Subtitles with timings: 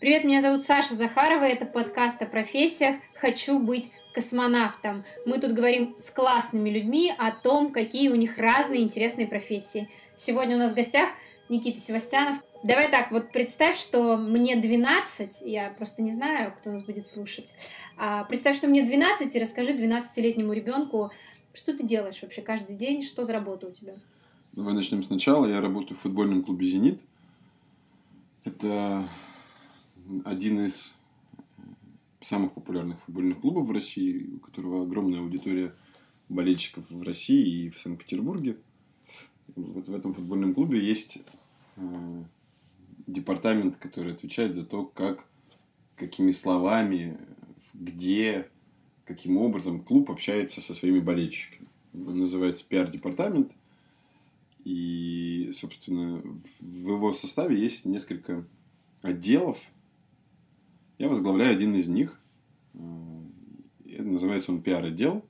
[0.00, 5.02] Привет, меня зовут Саша Захарова, это подкаст о профессиях «Хочу быть космонавтом».
[5.26, 9.90] Мы тут говорим с классными людьми о том, какие у них разные интересные профессии.
[10.14, 11.08] Сегодня у нас в гостях
[11.48, 12.38] Никита Севастьянов.
[12.62, 17.52] Давай так, вот представь, что мне 12, я просто не знаю, кто нас будет слушать.
[17.96, 21.10] А, представь, что мне 12, и расскажи 12-летнему ребенку,
[21.54, 23.94] что ты делаешь вообще каждый день, что за работа у тебя?
[24.52, 25.46] Давай начнем сначала.
[25.46, 27.00] Я работаю в футбольном клубе «Зенит».
[28.44, 29.02] Это
[30.24, 30.94] один из
[32.20, 35.74] самых популярных футбольных клубов в России, у которого огромная аудитория
[36.28, 38.56] болельщиков в России и в Санкт-Петербурге.
[39.56, 41.18] Вот в этом футбольном клубе есть
[41.76, 42.24] э,
[43.06, 45.24] департамент, который отвечает за то, как,
[45.96, 47.18] какими словами,
[47.72, 48.48] где,
[49.04, 51.68] каким образом клуб общается со своими болельщиками.
[51.94, 53.52] Он называется пиар-департамент.
[54.64, 56.20] И, собственно,
[56.60, 58.44] в его составе есть несколько
[59.00, 59.58] отделов.
[60.98, 62.20] Я возглавляю один из них.
[62.74, 62.78] Э,
[63.86, 65.24] это называется он пиар-отдел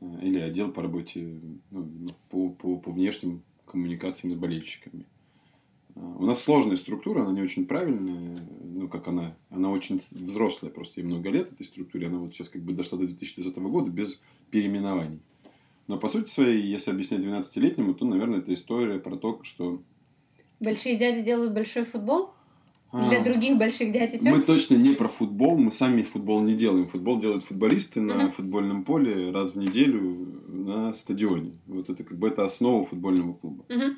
[0.00, 1.88] э, или отдел по работе ну,
[2.28, 5.06] по, по, по внешним коммуникациям с болельщиками.
[5.94, 10.70] Э, у нас сложная структура, она не очень правильная, ну, как она, она очень взрослая,
[10.70, 13.90] просто ей много лет этой структуре, она вот сейчас как бы дошла до 2020 года
[13.90, 15.20] без переименований.
[15.86, 19.82] Но по сути своей, если объяснять 12-летнему, то, наверное, это история про то, что...
[20.60, 22.32] Большие дяди делают большой футбол?
[22.92, 24.32] Для а, других больших дядь и теть?
[24.32, 26.88] Мы точно не про футбол, мы сами футбол не делаем.
[26.88, 28.30] Футбол делают футболисты на uh-huh.
[28.30, 31.52] футбольном поле раз в неделю на стадионе.
[31.66, 33.64] Вот это как бы это основа футбольного клуба.
[33.68, 33.94] Uh-huh.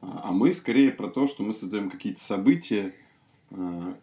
[0.00, 2.94] А мы скорее про то, что мы создаем какие-то события,
[3.50, 3.96] а,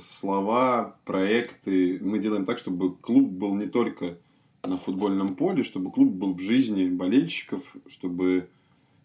[0.00, 1.98] слова, проекты.
[2.02, 4.18] Мы делаем так, чтобы клуб был не только
[4.62, 8.50] на футбольном поле, чтобы клуб был в жизни болельщиков, чтобы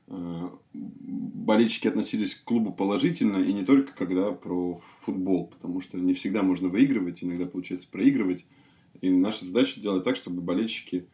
[0.08, 6.43] болельщики относились к клубу положительно, и не только когда про футбол, потому что не всегда
[6.43, 8.45] можно выигрывать, иногда получается проигрывать.
[9.02, 11.08] И наша задача делать так, чтобы болельщики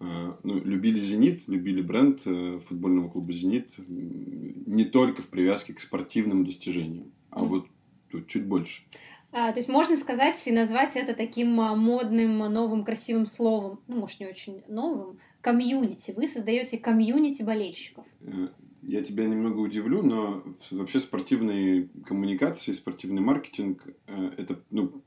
[0.00, 5.80] э, ну, любили «Зенит», любили бренд э, футбольного клуба «Зенит» не только в привязке к
[5.80, 7.66] спортивным достижениям, а вот
[8.10, 8.82] тут чуть больше.
[9.30, 13.96] А, то есть можно сказать и назвать это таким а, модным, новым, красивым словом, ну,
[13.96, 16.12] может, не очень новым, комьюнити.
[16.16, 18.06] Вы создаете комьюнити болельщиков.
[18.22, 18.48] Э,
[18.82, 25.02] я тебя немного удивлю, но вообще спортивные коммуникации, спортивный маркетинг э, это ну,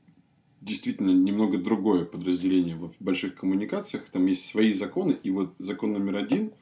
[0.60, 4.04] действительно немного другое подразделение в больших коммуникациях.
[4.10, 6.52] Там есть свои законы, и вот закон номер один,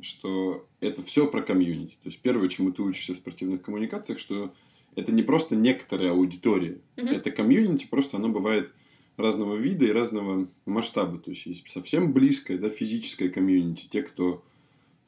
[0.00, 1.94] что это все про комьюнити.
[2.02, 4.54] То есть первое, чему ты учишься в спортивных коммуникациях, что
[4.96, 7.08] это не просто некоторая аудитория, mm-hmm.
[7.08, 8.70] это комьюнити, просто оно бывает
[9.16, 11.18] разного вида и разного масштаба.
[11.18, 14.42] То есть есть совсем близкое, да, физическое комьюнити, те, кто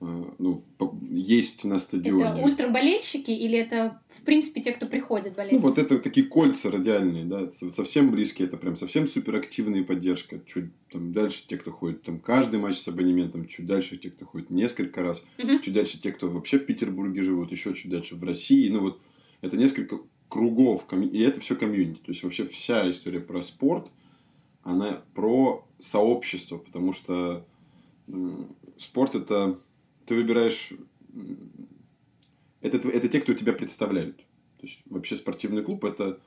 [0.00, 0.62] э, ну,
[1.10, 2.24] есть на стадионе.
[2.24, 5.52] Это ультраболельщики или это, в принципе, те, кто приходит болеть?
[5.52, 10.40] Ну, вот это такие кольца радиальные, да, совсем близкие, это прям совсем суперактивная поддержка.
[10.46, 14.26] Чуть там дальше те, кто ходит там каждый матч с абонементом, чуть дальше те, кто
[14.26, 15.58] ходит несколько раз, угу.
[15.60, 18.68] чуть дальше те, кто вообще в Петербурге живут, еще чуть дальше в России.
[18.68, 19.00] Ну, вот
[19.42, 21.98] это несколько кругов, и это все комьюнити.
[21.98, 23.90] То есть вообще вся история про спорт,
[24.62, 27.46] она про сообщество, потому что
[28.78, 29.58] спорт это
[30.06, 30.72] ты выбираешь
[32.62, 34.16] это, это те, кто тебя представляют.
[34.16, 36.20] То есть вообще спортивный клуб это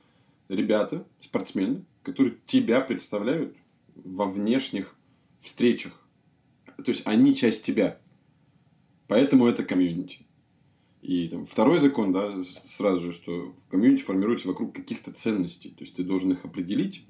[0.49, 3.55] ребята, спортсмены, которые тебя представляют
[3.95, 4.95] во внешних
[5.39, 5.93] встречах.
[6.77, 7.99] То есть они часть тебя.
[9.07, 10.24] Поэтому это комьюнити.
[11.05, 15.69] И там, второй закон, да, сразу же, что в комьюнити формируется вокруг каких-то ценностей.
[15.69, 17.05] То есть ты должен их определить.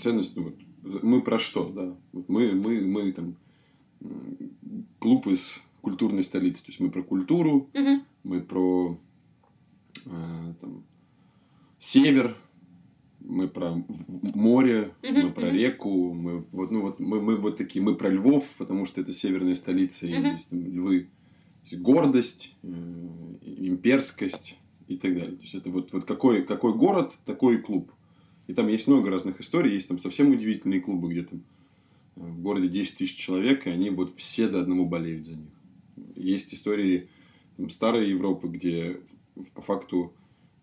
[0.00, 1.96] Ценность, ну вот, мы про что, да?
[2.10, 3.36] Вот мы, мы, мы там
[4.98, 6.64] клуб из культурной столицы.
[6.64, 8.02] То есть мы про культуру, угу.
[8.24, 8.98] мы про
[10.06, 10.84] э, там,
[11.78, 12.36] север,
[13.20, 13.84] мы про
[14.34, 15.56] море, угу, мы про угу.
[15.56, 19.12] реку, мы вот, ну, вот, мы, мы вот такие, мы про Львов, потому что это
[19.12, 21.10] северная столица, и здесь там львы
[21.64, 22.68] есть гордость, э,
[23.42, 25.36] имперскость и так далее.
[25.36, 27.90] То есть это вот, вот какой, какой город, такой и клуб.
[28.46, 31.42] И там есть много разных историй, есть там совсем удивительные клубы, где там
[32.16, 35.50] э, в городе 10 тысяч человек, и они вот все до одного болеют за них.
[36.16, 37.08] Есть истории
[37.56, 39.00] там, старой Европы, где
[39.54, 40.12] по факту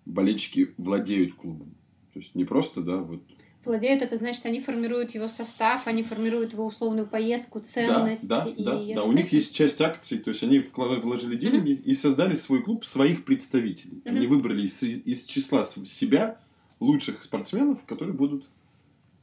[0.05, 1.73] болельщики владеют клубом.
[2.13, 3.21] То есть не просто, да, вот
[3.65, 8.27] владеют, это значит, они формируют его состав, они формируют его условную поездку, ценность.
[8.27, 9.03] Да, да, и да, да.
[9.03, 11.83] у них есть часть акций, то есть они вложили деньги mm-hmm.
[11.83, 14.01] и создали свой клуб своих представителей.
[14.03, 14.09] Mm-hmm.
[14.09, 16.37] Они выбрали из, из числа себя
[16.79, 18.45] лучших спортсменов, которые будут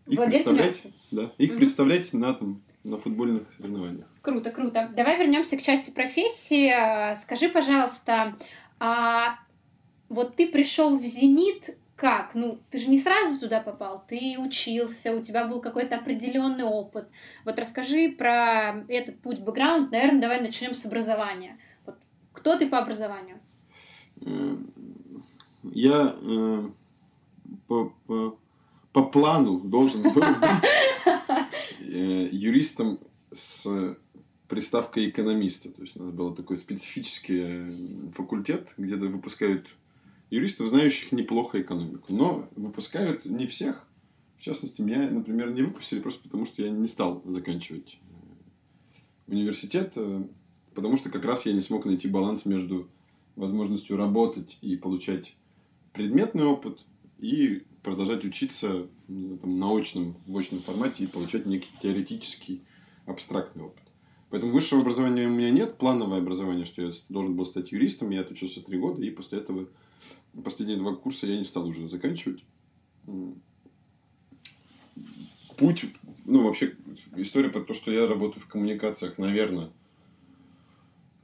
[0.06, 1.56] их Владельцами представлять, да, их mm-hmm.
[1.56, 4.06] представлять на, там, на футбольных соревнованиях.
[4.22, 4.90] Круто, круто.
[4.96, 7.14] Давай вернемся к части профессии.
[7.14, 8.36] Скажи, пожалуйста,
[8.78, 9.38] а
[10.08, 12.36] вот ты пришел в «Зенит» как?
[12.36, 17.08] Ну, ты же не сразу туда попал, ты учился, у тебя был какой-то определенный опыт.
[17.44, 19.90] Вот расскажи про этот путь, бэкграунд.
[19.90, 21.58] Наверное, давай начнем с образования.
[21.84, 21.96] Вот
[22.32, 23.40] кто ты по образованию?
[25.64, 26.68] Я э,
[27.66, 28.38] по, по,
[28.92, 30.24] по плану должен был быть
[31.80, 33.00] э, юристом
[33.32, 33.96] с
[34.46, 35.70] приставкой экономиста.
[35.70, 37.72] То есть у нас был такой специфический э,
[38.12, 39.74] факультет, где выпускают
[40.30, 42.06] юристов, знающих неплохо экономику.
[42.12, 43.86] Но выпускают не всех.
[44.36, 49.92] В частности, меня, например, не выпустили просто потому, что я не стал заканчивать э, университет,
[49.96, 50.22] э,
[50.74, 52.88] потому что как раз я не смог найти баланс между
[53.34, 55.36] возможностью работать и получать
[55.92, 56.80] предметный опыт
[57.18, 62.62] и продолжать учиться там, на очном, в очном формате и получать некий теоретический
[63.06, 63.82] абстрактный опыт.
[64.30, 68.20] Поэтому высшего образования у меня нет, плановое образование, что я должен был стать юристом, я
[68.20, 69.68] отучился три года, и после этого
[70.44, 72.44] последние два курса я не стал уже заканчивать.
[75.56, 75.86] Путь,
[76.24, 76.76] ну, вообще,
[77.16, 79.70] история про то, что я работаю в коммуникациях, наверное,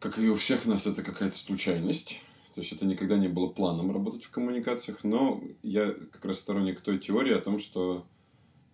[0.01, 2.21] как и у всех нас, это какая-то случайность.
[2.55, 6.81] То есть, это никогда не было планом работать в коммуникациях, но я как раз сторонник
[6.81, 8.06] той теории о том, что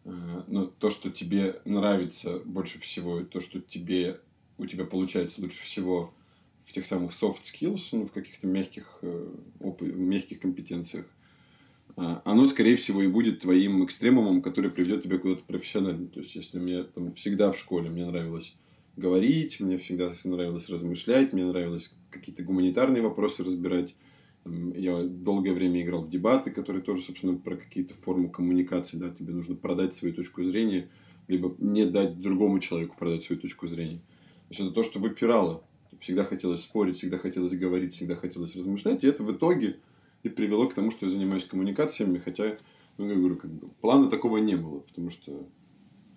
[0.04, 4.20] э, ну, то, что тебе нравится больше всего, и то, что тебе,
[4.58, 6.14] у тебя получается лучше всего
[6.70, 9.26] в тех самых soft skills, ну, в каких-то мягких, э,
[9.80, 11.06] мягких компетенциях,
[11.96, 16.06] а, оно, скорее всего, и будет твоим экстремумом, который приведет тебя куда-то профессионально.
[16.06, 18.54] То есть, если мне там всегда в школе мне нравилось
[18.96, 23.96] говорить, мне всегда нравилось размышлять, мне нравилось какие-то гуманитарные вопросы разбирать.
[24.46, 29.34] Я долгое время играл в дебаты, которые тоже, собственно, про какие-то формы коммуникации, да, тебе
[29.34, 30.88] нужно продать свою точку зрения,
[31.26, 33.98] либо не дать другому человеку продать свою точку зрения.
[33.98, 35.64] То есть, это то, что выпирало
[36.00, 39.04] всегда хотелось спорить, всегда хотелось говорить, всегда хотелось размышлять.
[39.04, 39.76] И это в итоге
[40.22, 42.56] и привело к тому, что я занимаюсь коммуникациями, хотя,
[42.98, 45.46] ну, я говорю, как бы, плана такого не было, потому что,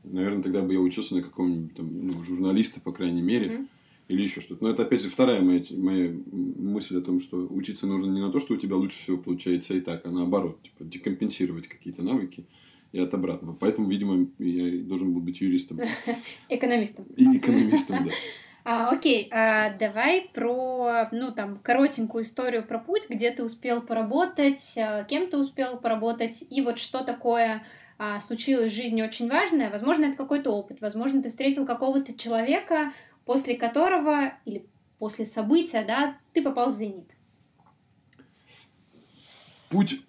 [0.04, 3.68] наверное, тогда бы я учился на каком-нибудь там, ну, журналиста, по крайней мере, mm-hmm.
[4.10, 4.64] или еще что-то.
[4.64, 8.32] Но это, опять же, вторая моя, моя мысль о том, что учиться нужно не на
[8.32, 12.46] то, что у тебя лучше всего получается и так, а наоборот, типа, декомпенсировать какие-то навыки
[12.92, 13.56] и от обратного.
[13.56, 15.80] Поэтому, видимо, я должен был быть юристом.
[16.50, 17.06] Экономистом.
[17.18, 18.12] И экономистом, да.
[18.66, 24.78] А, окей, а давай про, ну, там, коротенькую историю про путь, где ты успел поработать,
[24.78, 27.66] а, кем ты успел поработать, и вот что такое
[27.98, 29.70] а, случилось в жизни очень важное.
[29.70, 32.94] Возможно, это какой-то опыт, возможно, ты встретил какого-то человека,
[33.26, 34.66] после которого, или
[34.98, 37.18] после события, да, ты попал в «Зенит».
[39.70, 40.00] Путь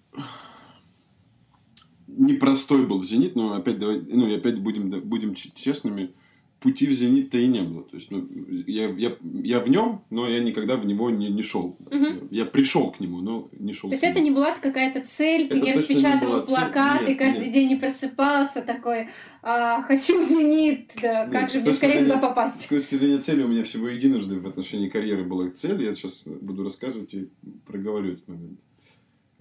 [2.07, 6.13] непростой был в «Зенит», но опять, давай, ну, и опять будем, будем честными–
[6.59, 7.83] пути в «Зенит»-то и не было.
[7.83, 8.27] То есть, ну,
[8.65, 11.77] я, я, я в нем, но я никогда в него не, не шел.
[11.79, 12.29] Угу.
[12.31, 13.89] Я пришел к нему, но не шел.
[13.89, 17.45] То есть, это не была какая-то цель, ты это не распечатывал не плакаты, нет, каждый
[17.45, 17.53] нет.
[17.53, 19.09] день не просыпался такой,
[19.43, 22.63] а, хочу в «Зенит», да, нет, как же мне скорее туда попасть?
[22.63, 26.23] С точки зрения цели у меня всего единожды в отношении карьеры была цель, я сейчас
[26.25, 27.29] буду рассказывать и
[27.65, 28.59] проговорю этот момент.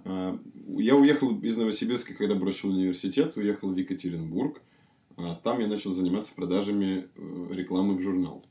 [0.05, 0.39] А,
[0.77, 4.59] я уехал из Новосибирска, когда бросил университет, уехал в Екатеринбург.
[4.59, 4.61] А
[5.17, 8.45] там я начал заниматься продажами э, рекламы в журнал.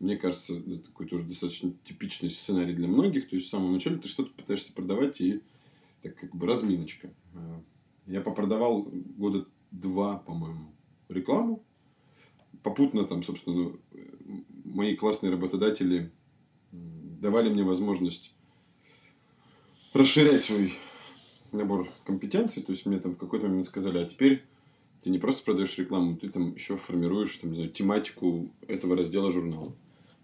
[0.00, 3.28] Мне кажется, это такой тоже достаточно типичный сценарий для многих.
[3.28, 5.42] То есть, в самом начале ты что-то пытаешься продавать, и
[6.02, 7.10] так как бы разминочка.
[7.34, 7.60] А,
[8.06, 10.72] я попродавал года два, по-моему,
[11.08, 11.62] рекламу.
[12.62, 13.72] Попутно там, собственно,
[14.64, 16.10] мои классные работодатели
[16.72, 18.32] давали мне возможность
[19.92, 20.74] расширять свой
[21.52, 22.62] набор компетенций.
[22.62, 24.44] То есть, мне там в какой-то момент сказали, а теперь
[25.08, 29.32] ты не просто продаешь рекламу, ты там еще формируешь там, не знаю, тематику этого раздела
[29.32, 29.74] журнала.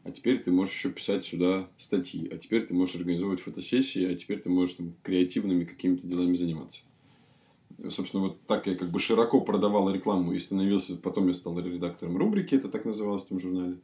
[0.02, 4.14] А теперь ты можешь еще писать сюда статьи, а теперь ты можешь организовывать фотосессии, а
[4.14, 6.82] теперь ты можешь там креативными какими-то делами заниматься.
[7.88, 12.18] Собственно, вот так я как бы широко продавал рекламу и становился, потом я стал редактором
[12.18, 13.78] рубрики, это так называлось в том журнале.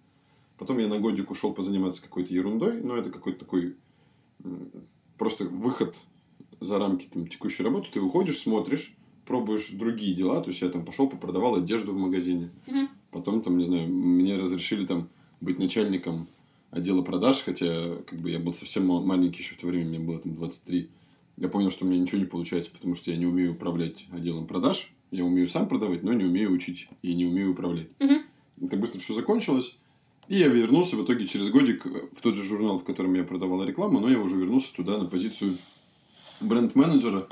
[0.59, 3.76] Потом я на годик ушел позаниматься какой-то ерундой, но это какой-то такой
[5.16, 5.97] просто выход
[6.61, 7.88] за рамки там, текущей работы.
[7.90, 8.95] Ты уходишь, смотришь,
[9.30, 10.40] пробуешь другие дела.
[10.40, 12.50] То есть, я там пошел, попродавал одежду в магазине.
[12.66, 12.88] Mm-hmm.
[13.12, 15.08] Потом, там, не знаю, мне разрешили там
[15.40, 16.26] быть начальником
[16.72, 20.18] отдела продаж, хотя как бы я был совсем маленький еще в то время, мне было
[20.18, 20.88] там 23.
[21.37, 24.49] Я понял, что у меня ничего не получается, потому что я не умею управлять отделом
[24.49, 24.92] продаж.
[25.12, 27.87] Я умею сам продавать, но не умею учить и не умею управлять.
[28.00, 28.68] Mm-hmm.
[28.68, 29.78] Так быстро все закончилось.
[30.26, 33.62] И я вернулся в итоге через годик в тот же журнал, в котором я продавал
[33.62, 35.58] рекламу, но я уже вернулся туда на позицию
[36.40, 37.28] бренд-менеджера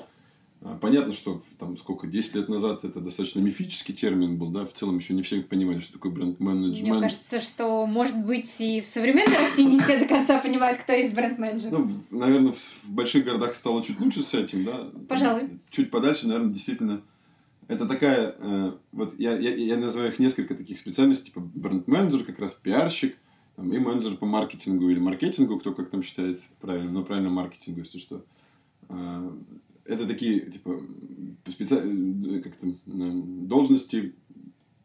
[0.81, 4.99] понятно, что там сколько, 10 лет назад это достаточно мифический термин был, да, в целом
[4.99, 6.95] еще не все понимали, что такое бренд-менеджмент.
[6.95, 10.93] Мне кажется, что, может быть, и в современной России не все до конца понимают, кто
[10.93, 11.71] есть бренд-менеджер.
[11.71, 14.91] Ну, в, наверное, в, в больших городах стало чуть лучше с этим, да.
[15.09, 15.61] Пожалуй.
[15.71, 17.03] Чуть подальше, наверное, действительно.
[17.69, 22.39] Это такая, э, вот я, я, я называю их несколько таких специальностей, типа бренд-менеджер, как
[22.39, 23.17] раз пиарщик,
[23.57, 27.81] там, и менеджер по маркетингу или маркетингу, кто как там считает правильно, но правильно маркетингу,
[27.81, 28.25] если что.
[29.89, 30.81] Э, это такие, типа,
[31.49, 31.77] специ...
[31.77, 32.75] Э, как там,
[33.49, 34.15] должности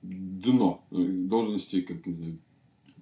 [0.02, 2.38] дно, должности, как не знаю,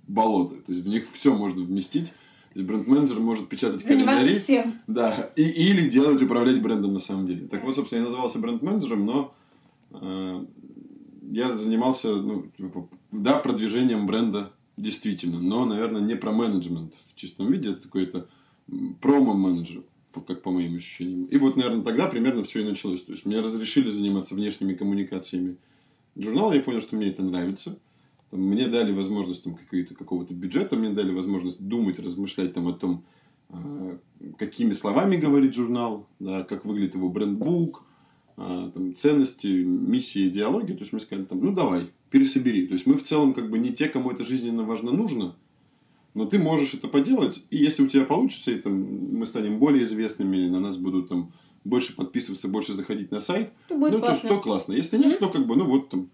[0.07, 0.55] болота.
[0.61, 2.07] То есть в них все можно вместить.
[2.53, 4.33] То есть бренд-менеджер может печатать календари.
[4.33, 4.79] всем.
[4.87, 5.31] Да.
[5.35, 7.47] И, или делать, управлять брендом на самом деле.
[7.47, 9.33] Так вот, собственно, я назывался бренд-менеджером, но
[9.91, 10.45] э,
[11.31, 17.51] я занимался, ну, типа, да, продвижением бренда действительно, но, наверное, не про менеджмент в чистом
[17.51, 18.27] виде, это какой-то
[18.99, 19.83] промо-менеджер
[20.19, 21.25] как по моим ощущениям.
[21.25, 23.03] И вот, наверное, тогда примерно все и началось.
[23.03, 25.57] То есть, мне разрешили заниматься внешними коммуникациями
[26.15, 27.79] журнала, я понял, что мне это нравится.
[28.31, 29.57] Мне дали возможность там,
[29.97, 33.03] какого-то бюджета, мне дали возможность думать, размышлять там, о том,
[33.49, 33.97] а,
[34.37, 37.83] какими словами говорит журнал, да, как выглядит его брендбук,
[38.37, 40.73] а, там, ценности, миссии, идеологии.
[40.73, 42.67] То есть, мне сказали, там, ну, давай, пересобери.
[42.67, 45.35] То есть, мы в целом как бы не те, кому это жизненно важно нужно,
[46.13, 49.83] но ты можешь это поделать, и если у тебя получится, и там, мы станем более
[49.83, 54.29] известными, на нас будут там больше подписываться, больше заходить на сайт, то будет ну, классно.
[54.29, 54.73] то, то классно.
[54.73, 55.19] Если нет, mm-hmm.
[55.19, 56.09] то как бы, ну вот там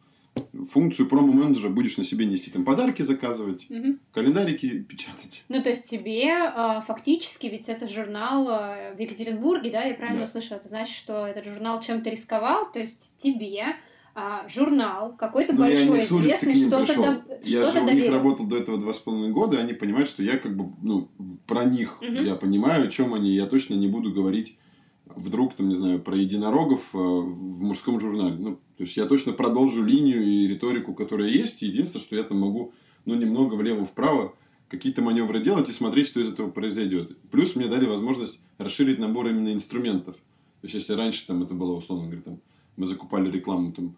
[0.69, 3.97] функцию промо-менеджера будешь на себе нести, там подарки заказывать, угу.
[4.11, 5.43] календарики печатать.
[5.49, 10.19] Ну, то есть тебе а, фактически, ведь это журнал а, в Екатеринбурге, да, я правильно
[10.19, 10.25] да.
[10.25, 13.75] услышала, это значит, что этот журнал чем-то рисковал, то есть тебе
[14.19, 17.23] а, журнал какой-то Но большой, известный, что-то до...
[17.43, 20.09] Я что же у них работал до этого два с половиной года, и они понимают,
[20.09, 21.11] что я как бы, ну,
[21.45, 22.23] про них угу.
[22.23, 24.57] я понимаю, о чем они, я точно не буду говорить
[25.05, 28.37] вдруг, там, не знаю, про единорогов э, в мужском журнале.
[28.39, 31.61] Ну, то есть, я точно продолжу линию и риторику, которая есть.
[31.61, 32.73] Единственное, что я там могу,
[33.05, 34.33] ну, немного влево-вправо
[34.67, 37.15] какие-то маневры делать и смотреть, что из этого произойдет.
[37.29, 40.15] Плюс мне дали возможность расширить набор именно инструментов.
[40.15, 42.39] То есть, если раньше там это было, условно говоря, там,
[42.77, 43.95] мы закупали рекламу там,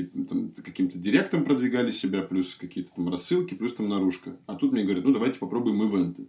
[0.00, 4.36] и там, каким-то директом продвигали себя, плюс какие-то там рассылки, плюс там наружка.
[4.46, 6.26] А тут мне говорят, ну давайте попробуем ивенты.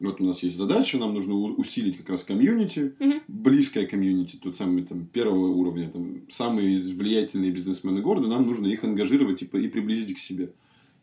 [0.00, 3.22] Вот у нас есть задача, нам нужно усилить как раз комьюнити, mm-hmm.
[3.28, 8.82] близкое комьюнити, тот самый там первого уровня, там самые влиятельные бизнесмены города, нам нужно их
[8.82, 10.52] ангажировать и, и приблизить к себе.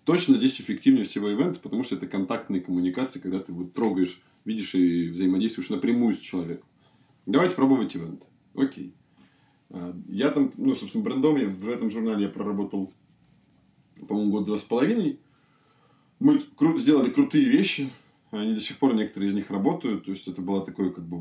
[0.04, 4.76] Точно здесь эффективнее всего ивенты, потому что это контактные коммуникации, когда ты вот трогаешь, видишь
[4.76, 6.66] и взаимодействуешь напрямую с человеком.
[7.26, 8.28] Давайте пробовать ивент.
[8.54, 8.94] Окей.
[9.72, 12.92] А, я там, ну, собственно, брендом я в этом журнале я проработал,
[14.08, 15.20] по-моему, год два с половиной.
[16.20, 17.92] Мы кру- сделали крутые вещи.
[18.32, 20.06] Они до сих пор, некоторые из них работают.
[20.06, 21.20] То есть, это был такой, как бы,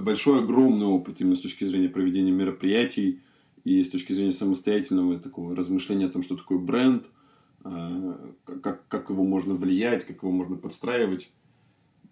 [0.00, 3.20] большой, огромный опыт именно с точки зрения проведения мероприятий
[3.64, 7.06] и с точки зрения самостоятельного такого размышления о том, что такое бренд,
[7.62, 11.30] а, как, как его можно влиять, как его можно подстраивать.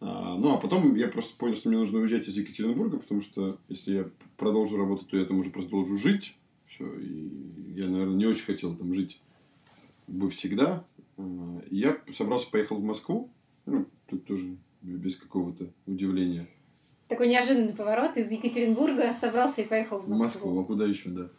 [0.00, 3.58] А, ну, а потом я просто понял, что мне нужно уезжать из Екатеринбурга, потому что
[3.68, 6.36] если я продолжу работать, то я там уже продолжу жить.
[6.66, 9.20] Все, и я, наверное, не очень хотел там жить
[10.06, 10.84] бы всегда.
[11.16, 13.30] А, и я собрался, поехал в Москву.
[13.66, 16.48] Ну, тут тоже без какого-то удивления.
[17.08, 20.16] Такой неожиданный поворот из Екатеринбурга собрался и поехал в Москву.
[20.16, 21.30] В Москву, а куда еще, да.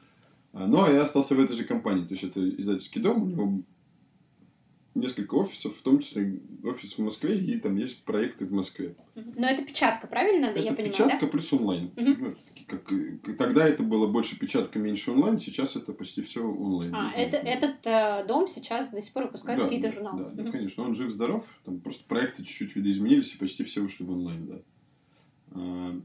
[0.52, 2.06] А, но я остался в этой же компании.
[2.06, 3.62] То есть, это издательский дом, у него
[4.96, 8.96] несколько офисов, в том числе офис в Москве, и там есть проекты в Москве.
[9.16, 10.48] Но это печатка, правильно?
[10.48, 11.28] Это я понимаю, печатка да?
[11.28, 11.92] плюс онлайн.
[11.96, 12.16] Угу.
[12.20, 12.36] Ну,
[12.68, 12.92] как,
[13.38, 16.94] тогда это было больше печатка, меньше онлайн, сейчас это почти все онлайн.
[16.94, 20.32] А, это, этот э, дом сейчас до сих пор выпускает да, какие-то журналы?
[20.34, 20.84] Да, да, конечно.
[20.84, 24.62] Он жив-здоров, там просто проекты чуть-чуть видоизменились, и почти все ушли в онлайн, да.
[25.52, 26.02] А,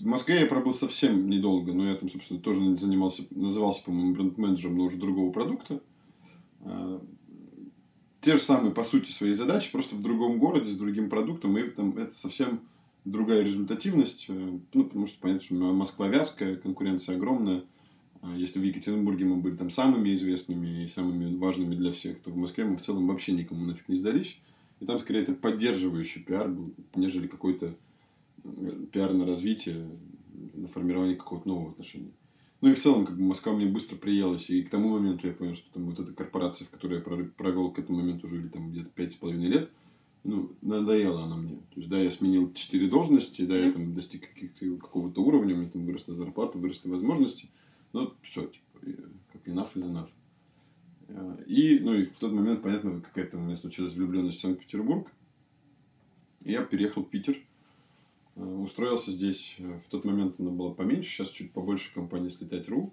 [0.00, 4.76] в Москве я пробыл совсем недолго, но я там, собственно, тоже занимался, назывался, по-моему, бренд-менеджером,
[4.76, 5.80] но уже другого продукта.
[6.60, 7.00] А,
[8.22, 11.68] те же самые, по сути, свои задачи, просто в другом городе, с другим продуктом, и
[11.68, 12.60] там это совсем
[13.04, 17.64] другая результативность, э, ну, потому что понятно, что Москва вязкая, конкуренция огромная.
[18.20, 22.30] А если в Екатеринбурге мы были там самыми известными и самыми важными для всех, то
[22.30, 24.40] в Москве мы в целом вообще никому нафиг не сдались.
[24.78, 27.74] И там скорее это поддерживающий пиар был, нежели какой-то
[28.44, 29.88] э, пиар на развитие,
[30.54, 32.12] на формирование какого-то нового отношения.
[32.62, 35.32] Ну и в целом, как бы Москва мне быстро приелась, и к тому моменту я
[35.32, 38.70] понял, что там вот эта корпорация, в которой я провел к этому моменту уже там
[38.70, 39.70] где-то пять с половиной лет,
[40.22, 41.56] ну, надоела она мне.
[41.56, 44.28] То есть, да, я сменил четыре должности, да, я там достиг
[44.80, 47.50] какого-то уровня, у меня там выросла зарплата, выросли возможности,
[47.92, 48.78] но все, типа,
[49.32, 50.10] как enough is enough.
[51.08, 55.10] А, и, ну, и в тот момент, понятно, какая-то у меня случилась влюбленность в Санкт-Петербург.
[56.42, 57.36] И я переехал в Питер.
[58.36, 62.92] Устроился здесь, в тот момент она была поменьше, сейчас чуть побольше компания «Слетать.ру».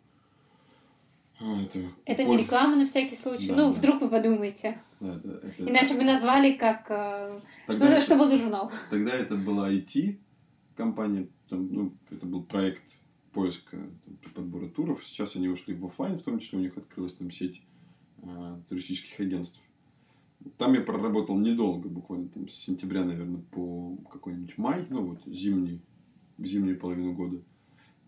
[1.42, 3.48] А, это это не реклама на всякий случай.
[3.48, 3.80] Да, ну, да.
[3.80, 4.82] вдруг вы подумаете.
[5.00, 5.70] Да, да, это...
[5.70, 6.88] Иначе бы назвали как...
[6.90, 8.70] Э, тогда что, это, что был за журнал?
[8.90, 11.30] Тогда это была IT-компания.
[11.48, 12.84] Там, ну, это был проект
[13.32, 15.06] поиска там, подбора туров.
[15.06, 17.64] Сейчас они ушли в офлайн, в том числе у них открылась там сеть
[18.22, 19.62] а, туристических агентств.
[20.58, 25.82] Там я проработал недолго, буквально там с сентября, наверное, по какой-нибудь май, ну вот зимний,
[26.38, 27.42] зимнюю половину года.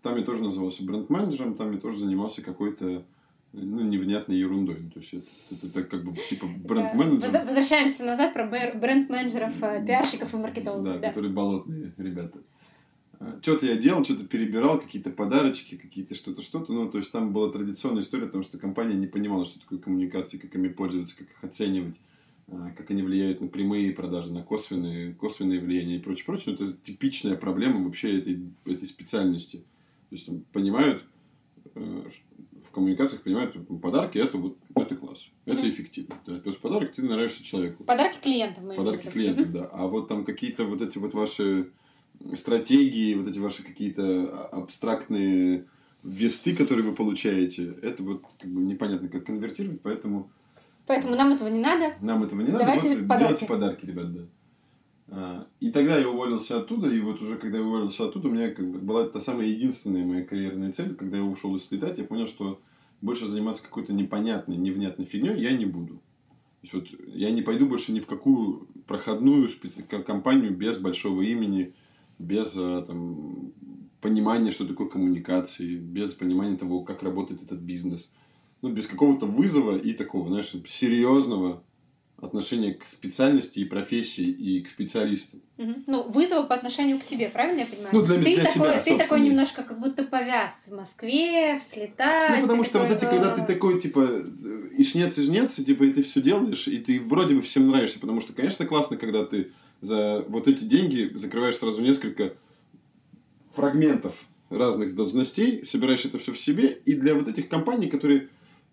[0.02, 3.06] Там я тоже назывался бренд-менеджером, там я тоже занимался какой-то
[3.54, 4.78] ну, невнятной ерундой.
[4.82, 7.30] Ну, то есть, это, это, это как бы типа бренд-менеджер.
[7.46, 10.94] Возвращаемся назад про бренд-менеджеров, э, пиарщиков и маркетологов.
[10.94, 12.40] Да, да, которые болотные ребята.
[13.20, 16.72] А, что-то я делал, что-то перебирал, какие-то подарочки, какие-то что-то, что-то.
[16.72, 20.38] Ну, то есть, там была традиционная история, потому что компания не понимала, что такое коммуникации,
[20.38, 22.00] как ими пользоваться, как их оценивать,
[22.76, 26.56] как они влияют на прямые продажи, на косвенные, косвенные влияния и прочее, прочее.
[26.56, 29.58] Это типичная проблема вообще этой, этой специальности.
[30.10, 31.04] То есть, там, понимают,
[31.76, 32.04] э,
[32.68, 36.18] в коммуникациях понимают, подарки это вот это класс, это эффективно.
[36.26, 37.84] То есть подарок ты нравишься человеку.
[37.84, 38.76] Подарки клиентам.
[38.76, 39.70] Подарки клиентам, да.
[39.72, 41.72] А вот там какие-то вот эти вот ваши
[42.36, 45.66] стратегии, вот эти ваши какие-то абстрактные
[46.04, 50.30] весты, которые вы получаете, это вот как бы непонятно, как конвертировать, поэтому...
[50.88, 51.94] Поэтому нам этого не надо.
[52.02, 52.60] Нам этого не надо.
[52.60, 53.22] Давайте вот подарки.
[53.22, 54.22] делайте подарки, ребят, да.
[55.14, 58.50] А, и тогда я уволился оттуда, и вот уже когда я уволился оттуда, у меня
[58.52, 62.06] как бы была та самая единственная моя карьерная цель, когда я ушел из летать, я
[62.06, 62.62] понял, что
[63.02, 65.96] больше заниматься какой-то непонятной, невнятной фигней я не буду.
[66.62, 69.84] То есть, вот я не пойду больше ни в какую проходную специ...
[69.84, 71.74] компанию без большого имени,
[72.18, 73.52] без а, там,
[74.00, 78.14] понимания, что такое коммуникации, без понимания того, как работает этот бизнес.
[78.62, 81.64] Ну, без какого-то вызова и такого, знаешь, серьезного
[82.22, 85.42] отношение к специальности и профессии и к специалистам.
[85.58, 85.74] Угу.
[85.88, 87.90] Ну, вызова по отношению к тебе, правильно я понимаю?
[87.92, 91.64] Ну, для, ты, для такой, себя, ты такой немножко как будто повяз в Москве, в
[91.64, 92.38] слетать.
[92.38, 94.08] Ну, потому что такой, вот эти, когда ты такой, типа,
[94.78, 97.68] и шнец, и жнец, и, типа, и ты все делаешь, и ты вроде бы всем
[97.68, 99.52] нравишься, потому что, конечно, классно, когда ты
[99.82, 102.34] за вот эти деньги закрываешь сразу несколько
[103.52, 108.30] фрагментов разных должностей, собираешь это все в себе, и для вот этих компаний, которые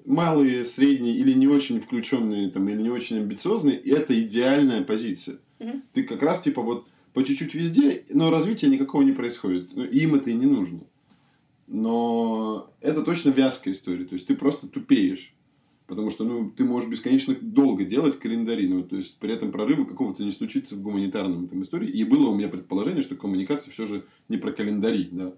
[0.09, 5.39] малые, средние или не очень включенные там, или не очень амбициозные, это идеальная позиция.
[5.61, 5.83] Угу.
[5.93, 9.69] Ты как раз типа вот по чуть-чуть везде, но развития никакого не происходит.
[9.75, 10.81] Ну, им это и не нужно.
[11.67, 14.07] Но это точно вязкая история.
[14.07, 15.35] То есть ты просто тупеешь.
[15.87, 19.85] Потому что ну, ты можешь бесконечно долго делать календари, но то есть при этом прорыва
[19.85, 21.89] какого-то не случится в гуманитарном там истории.
[21.89, 25.09] И было у меня предположение, что коммуникация все же не про календари.
[25.13, 25.33] Да?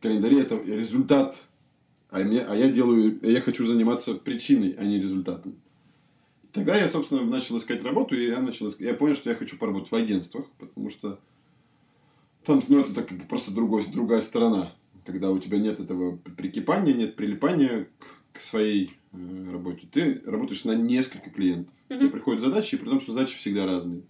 [0.00, 1.40] Календари это результат
[2.10, 5.56] а, мне, а я делаю, я хочу заниматься причиной, а не результатом.
[6.52, 9.90] Тогда я, собственно, начал искать работу, и я, начал, я понял, что я хочу поработать
[9.90, 11.18] в агентствах, потому что
[12.44, 14.72] там, ну, это так, просто другой, другая сторона,
[15.04, 19.86] когда у тебя нет этого прикипания, нет прилипания к, к своей э, работе.
[19.90, 21.74] Ты работаешь на несколько клиентов.
[21.88, 21.98] Mm-hmm.
[21.98, 24.02] Тебе приходят задачи, и при том, что задачи всегда разные.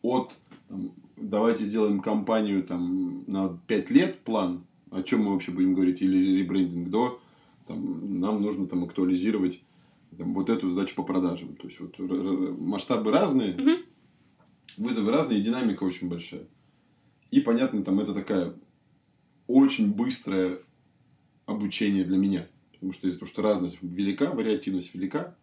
[0.00, 0.34] От
[0.68, 6.00] там, давайте сделаем компанию там, на 5 лет план, о чем мы вообще будем говорить,
[6.00, 7.20] или ребрендинг, до
[7.66, 9.62] там, нам нужно там актуализировать
[10.16, 11.56] там, вот эту задачу по продажам.
[11.56, 11.98] То есть, вот
[12.58, 13.82] масштабы разные, угу.
[14.76, 16.46] вызовы разные, и динамика очень большая.
[17.30, 18.54] И, понятно, там это такая
[19.46, 20.60] очень быстрое
[21.46, 22.46] обучение для меня.
[22.72, 25.36] Потому что из-за того, что разность велика, вариативность велика,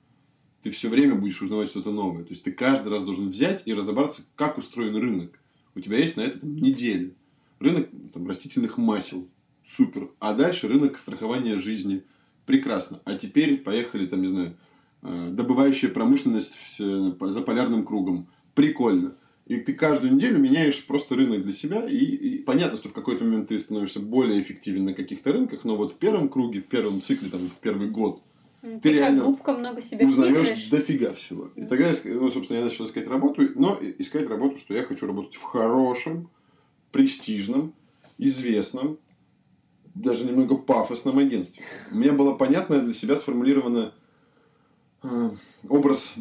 [0.62, 2.23] ты все время будешь узнавать что-то новое.
[2.23, 5.39] То есть, ты каждый раз должен взять и разобраться, как устроен рынок.
[5.73, 7.12] У тебя есть на это там, неделя.
[7.60, 9.27] Рынок там, растительных масел.
[9.69, 10.10] Супер.
[10.19, 12.03] А дальше рынок страхования жизни–
[12.49, 12.99] Прекрасно.
[13.05, 14.58] А теперь поехали, там, не знаю,
[15.03, 18.27] э, добывающая промышленность за полярным кругом.
[18.55, 19.13] Прикольно.
[19.45, 21.88] И ты каждую неделю меняешь просто рынок для себя.
[21.88, 25.75] И, и понятно, что в какой-то момент ты становишься более эффективен на каких-то рынках, но
[25.75, 28.23] вот в первом круге, в первом цикле, там, в первый год,
[28.63, 31.51] ты, ты реально губка много себя узнаешь дофига всего.
[31.55, 35.36] И тогда, ну, собственно, я начал искать работу, но искать работу, что я хочу работать
[35.36, 36.32] в хорошем,
[36.91, 37.75] престижном,
[38.17, 38.97] известном,
[39.95, 41.63] даже немного пафосном агентстве.
[41.91, 43.93] У меня было понятно для себя сформулировано
[45.04, 45.30] э,
[45.67, 46.15] образ,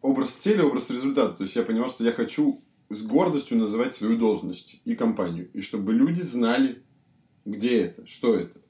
[0.00, 1.34] образ цели, образ результата.
[1.34, 5.50] То есть я понимал, что я хочу с гордостью называть свою должность и компанию.
[5.52, 6.82] И чтобы люди знали,
[7.44, 8.61] где это, что это.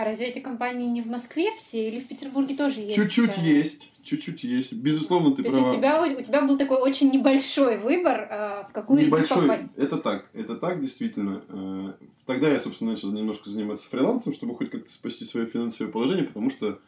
[0.00, 2.96] А разве эти компании не в Москве все или в Петербурге тоже есть?
[2.96, 4.72] Чуть-чуть есть, чуть-чуть есть.
[4.72, 5.60] Безусловно, ты То права.
[5.60, 9.30] есть у тебя, у тебя был такой очень небольшой выбор, а, в какую небольшой, из
[9.30, 9.76] них попасть.
[9.76, 11.42] Это так, это так, действительно.
[11.48, 11.92] Э,
[12.24, 16.48] тогда я, собственно, начал немножко заниматься фрилансом, чтобы хоть как-то спасти свое финансовое положение, потому
[16.48, 16.78] что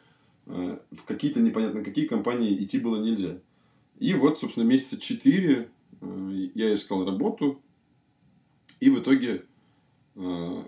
[0.47, 3.37] э, в какие-то непонятно какие компании идти было нельзя.
[3.99, 5.69] И вот, собственно, месяца четыре
[6.01, 7.61] э, я искал работу,
[8.79, 9.43] и в итоге
[10.15, 10.63] э,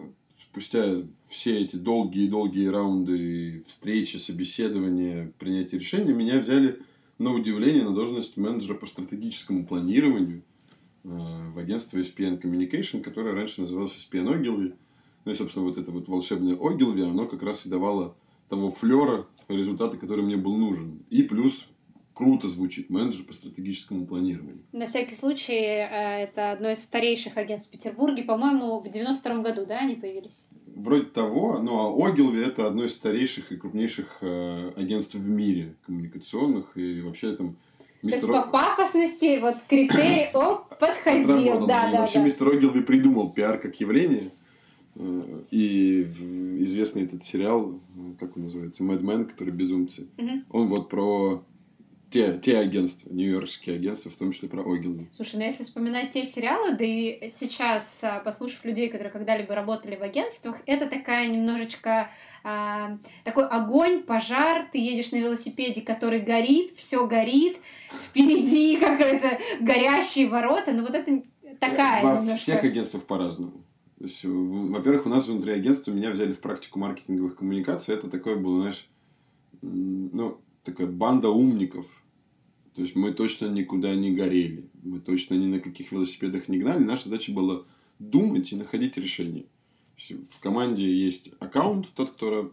[0.55, 6.79] спустя все эти долгие-долгие раунды встречи, собеседования, принятия решений, меня взяли
[7.17, 10.43] на удивление на должность менеджера по стратегическому планированию
[11.03, 14.75] э, в агентство SPN Communication, которое раньше называлось SPN Ogilvy.
[15.25, 18.15] Ну и, собственно, вот это вот волшебное Ogilvy, оно как раз и давало
[18.47, 20.99] того флера, результаты, который мне был нужен.
[21.09, 21.67] И плюс
[22.15, 24.63] круто звучит, менеджер по стратегическому планированию.
[24.71, 28.23] На всякий случай, э, это одно из старейших агентств в Петербурге.
[28.23, 30.47] По-моему, в 92 году, да, они появились?
[30.65, 35.75] Вроде того, ну а Огилви это одно из старейших и крупнейших э, агентств в мире
[35.85, 37.57] коммуникационных, и вообще там
[38.01, 38.29] Мистер...
[38.29, 41.65] То есть по пафосности вот критерий он подходил.
[41.65, 42.25] Да, да, вообще да.
[42.25, 44.31] мистер Огилви придумал пиар как явление.
[44.95, 46.03] Э, и
[46.59, 47.79] известный этот сериал,
[48.19, 50.29] как он называется, Men, который безумцы, угу.
[50.51, 51.43] он вот про
[52.09, 55.07] те, те агентства, нью-йоркские агентства, в том числе про Огилви.
[55.11, 59.95] Слушай, ну если вспоминать те сериалы, да и сейчас, а, послушав людей, которые когда-либо работали
[59.95, 62.09] в агентствах, это такая немножечко
[62.43, 67.57] а, такой огонь, пожар, ты едешь на велосипеде, который горит, все горит,
[67.91, 71.23] впереди какая-то горящие ворота, ну вот это
[71.59, 72.39] такая Во немножко...
[72.39, 73.65] всех агентствах по-разному.
[73.97, 77.95] То есть, во-первых, у нас внутри агентства меня взяли в практику маркетинговых коммуникаций.
[77.95, 78.89] Это такое было, знаешь,
[79.61, 81.87] ну, такая банда умников.
[82.75, 84.69] То есть мы точно никуда не горели.
[84.83, 86.83] Мы точно ни на каких велосипедах не гнали.
[86.83, 87.63] Наша задача была
[87.99, 89.45] думать и находить решение.
[89.97, 92.51] В команде есть аккаунт, тот, кто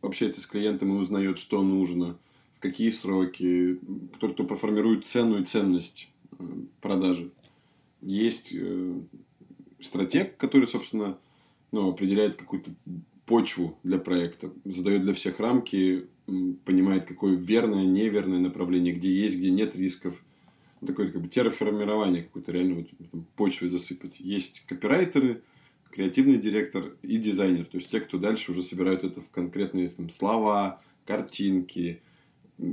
[0.00, 2.16] общается с клиентом и узнает, что нужно,
[2.54, 3.78] в какие сроки,
[4.18, 6.44] тот, кто проформирует цену и ценность э,
[6.80, 7.30] продажи.
[8.00, 9.00] Есть э,
[9.80, 11.18] стратег, который, собственно,
[11.72, 12.70] ну, определяет какую-то
[13.26, 16.06] почву для проекта, задает для всех рамки,
[16.64, 20.22] понимает, какое верное, неверное направление, где есть, где нет рисков.
[20.86, 24.20] Такое как бы терраформирование какое-то реально вот, там, почвой засыпать.
[24.20, 25.42] Есть копирайтеры,
[25.90, 27.64] креативный директор и дизайнер.
[27.64, 32.02] То есть те, кто дальше уже собирают это в конкретные там, слова, картинки,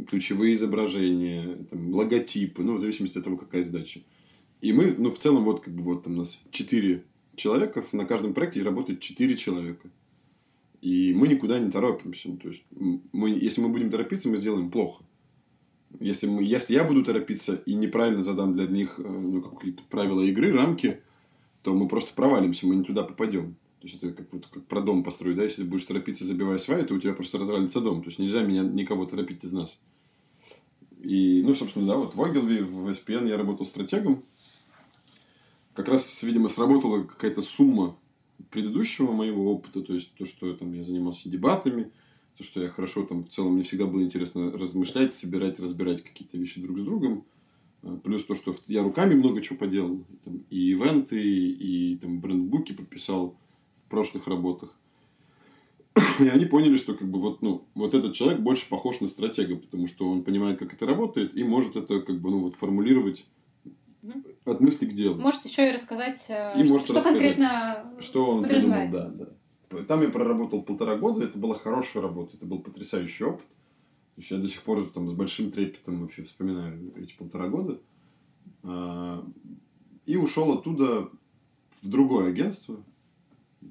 [0.07, 4.01] ключевые изображения, там, логотипы, ну, в зависимости от того, какая задача.
[4.61, 7.03] И мы, ну, в целом, вот, как бы, вот там у нас четыре
[7.35, 9.89] человека, на каждом проекте работает четыре человека.
[10.85, 12.29] И мы никуда не торопимся.
[12.29, 12.63] Ну, то есть,
[13.11, 15.03] мы, если мы будем торопиться, мы сделаем плохо.
[15.99, 20.21] Если, мы, если я буду торопиться и неправильно задам для них э, ну, какие-то правила
[20.21, 21.01] игры, рамки,
[21.63, 23.55] то мы просто провалимся, мы не туда попадем.
[23.79, 25.43] То есть, это как, вот, как про дом построить, да?
[25.43, 28.03] Если ты будешь торопиться, забивая сваи, то у тебя просто развалится дом.
[28.03, 29.81] То есть, нельзя меня никого торопить из нас.
[31.01, 34.23] И, ну, собственно, да, вот в Ogilvy, в SPN я работал стратегом.
[35.73, 37.97] Как раз, видимо, сработала какая-то сумма
[38.51, 41.91] предыдущего моего опыта, то есть то, что там, я занимался дебатами,
[42.37, 46.37] то, что я хорошо там в целом мне всегда было интересно размышлять, собирать, разбирать какие-то
[46.37, 47.25] вещи друг с другом.
[47.83, 50.03] А, плюс то, что я руками много чего поделал.
[50.23, 53.37] Там, и ивенты, и, и там брендбуки подписал
[53.85, 54.75] в прошлых работах.
[56.19, 59.55] И они поняли, что как бы вот, ну, вот этот человек больше похож на стратега,
[59.55, 63.25] потому что он понимает, как это работает, и может это как бы ну, вот, формулировать
[64.45, 65.19] от мысли к делу.
[65.19, 69.09] Может еще и рассказать, э, и что, может что рассказать, конкретно Что он придумал, да,
[69.09, 69.83] да.
[69.83, 73.45] Там я проработал полтора года, это была хорошая работа, это был потрясающий опыт.
[74.17, 77.81] Я до сих пор там, с большим трепетом вообще вспоминаю эти полтора года.
[78.63, 79.25] А,
[80.05, 81.09] и ушел оттуда
[81.81, 82.83] в другое агентство,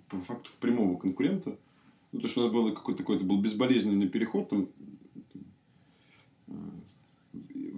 [0.08, 1.56] по факту в прямого конкурента.
[2.12, 4.68] Ну, то есть у нас был какой-то такой, это был безболезненный переход, там,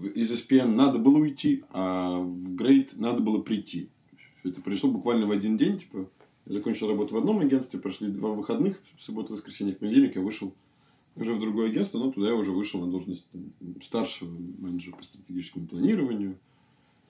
[0.03, 3.89] из SPN надо было уйти, а в Great надо было прийти.
[4.45, 5.79] Это пришло буквально в один день.
[5.79, 6.09] Типа,
[6.47, 10.23] я закончил работу в одном агентстве, прошли два выходных, в субботу, воскресенье, в понедельник я
[10.23, 10.55] вышел
[11.17, 15.03] уже в другое агентство, но туда я уже вышел на должность там, старшего менеджера по
[15.03, 16.39] стратегическому планированию.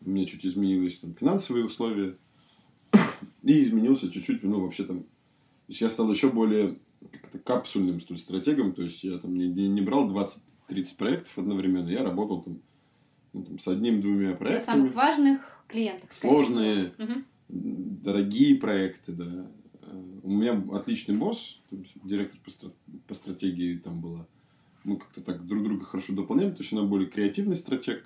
[0.00, 2.16] У меня чуть изменились там, финансовые условия.
[3.42, 5.00] И изменился чуть-чуть, ну, вообще там...
[5.00, 5.06] То
[5.68, 6.78] есть, я стал еще более
[7.44, 8.72] капсульным, что ли, стратегом.
[8.72, 11.88] То есть, я там не, не брал 20-30 проектов одновременно.
[11.88, 12.60] Я работал там
[13.36, 14.50] ну, там, с одним-двумя проектами.
[14.50, 16.10] Для самых важных клиентов.
[16.10, 17.22] Сложные, угу.
[17.48, 19.46] дорогие проекты, да.
[20.22, 21.60] У меня отличный босс,
[22.02, 22.72] директор по, стра-
[23.06, 24.26] по стратегии там была.
[24.84, 26.50] Мы как-то так друг друга хорошо дополняли.
[26.50, 28.04] То есть, она более креативный стратег,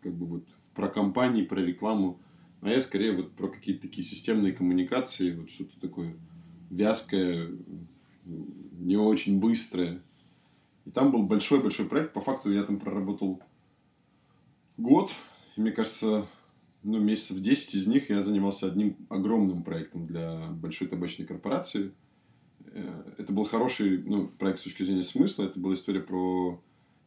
[0.00, 2.18] как бы вот про компании, про рекламу.
[2.62, 6.16] А я скорее вот про какие-то такие системные коммуникации, вот что-то такое
[6.70, 7.50] вязкое,
[8.24, 10.02] не очень быстрое.
[10.86, 12.14] И там был большой-большой проект.
[12.14, 13.42] По факту я там проработал
[14.76, 15.10] год.
[15.56, 16.26] И мне кажется,
[16.82, 21.92] ну, месяцев 10 из них я занимался одним огромным проектом для большой табачной корпорации.
[22.66, 25.44] Э, это был хороший ну, проект с точки зрения смысла.
[25.44, 26.60] Это была история про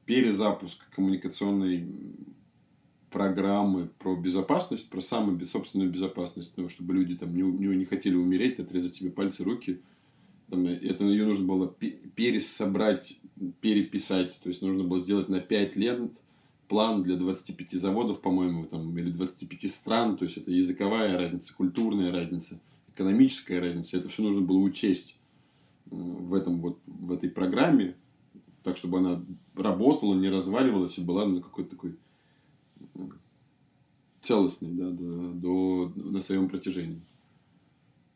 [0.05, 1.87] перезапуск коммуникационной
[3.11, 8.59] программы про безопасность, про самую собственную безопасность, ну, чтобы люди там не, не, хотели умереть,
[8.59, 9.81] отрезать себе пальцы, руки.
[10.49, 13.19] Там, это ее нужно было пересобрать,
[13.61, 14.39] переписать.
[14.43, 15.99] То есть нужно было сделать на 5 лет
[16.69, 20.15] план для 25 заводов, по-моему, там, или 25 стран.
[20.15, 22.61] То есть это языковая разница, культурная разница,
[22.93, 23.97] экономическая разница.
[23.97, 25.19] Это все нужно было учесть
[25.91, 27.95] э, в, этом, вот, в этой программе,
[28.63, 29.21] так, чтобы она
[29.55, 31.97] работала, не разваливалась и была ну, какой-то такой
[34.21, 37.01] целостной да, до, до, на своем протяжении.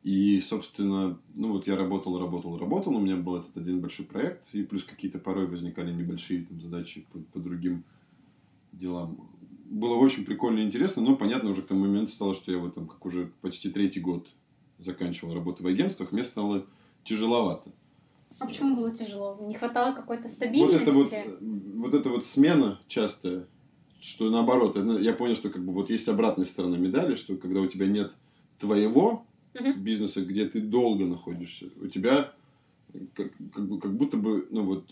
[0.04, 4.54] И, собственно, ну вот я работал, работал, работал, у меня был этот один большой проект,
[4.54, 7.86] и плюс какие-то порой возникали небольшие там, задачи по, по другим
[8.74, 9.30] делам.
[9.66, 12.68] Было очень прикольно и интересно, но понятно уже к тому моменту стало, что я в
[12.68, 14.28] этом, как уже почти третий год
[14.78, 16.66] заканчивал работу в агентствах, мне стало
[17.04, 17.72] тяжеловато.
[18.40, 19.38] А почему было тяжело?
[19.42, 20.74] Не хватало какой-то стабильности?
[20.74, 21.40] Вот это вот,
[21.76, 23.48] вот эта вот смена частая,
[24.02, 27.68] что наоборот, я понял, что как бы вот есть обратная сторона медали, что когда у
[27.68, 28.12] тебя нет
[28.60, 29.74] твоего uh-huh.
[29.76, 32.34] бизнеса, где ты долго находишься, у тебя
[33.14, 34.90] как, как, как будто бы, ну вот,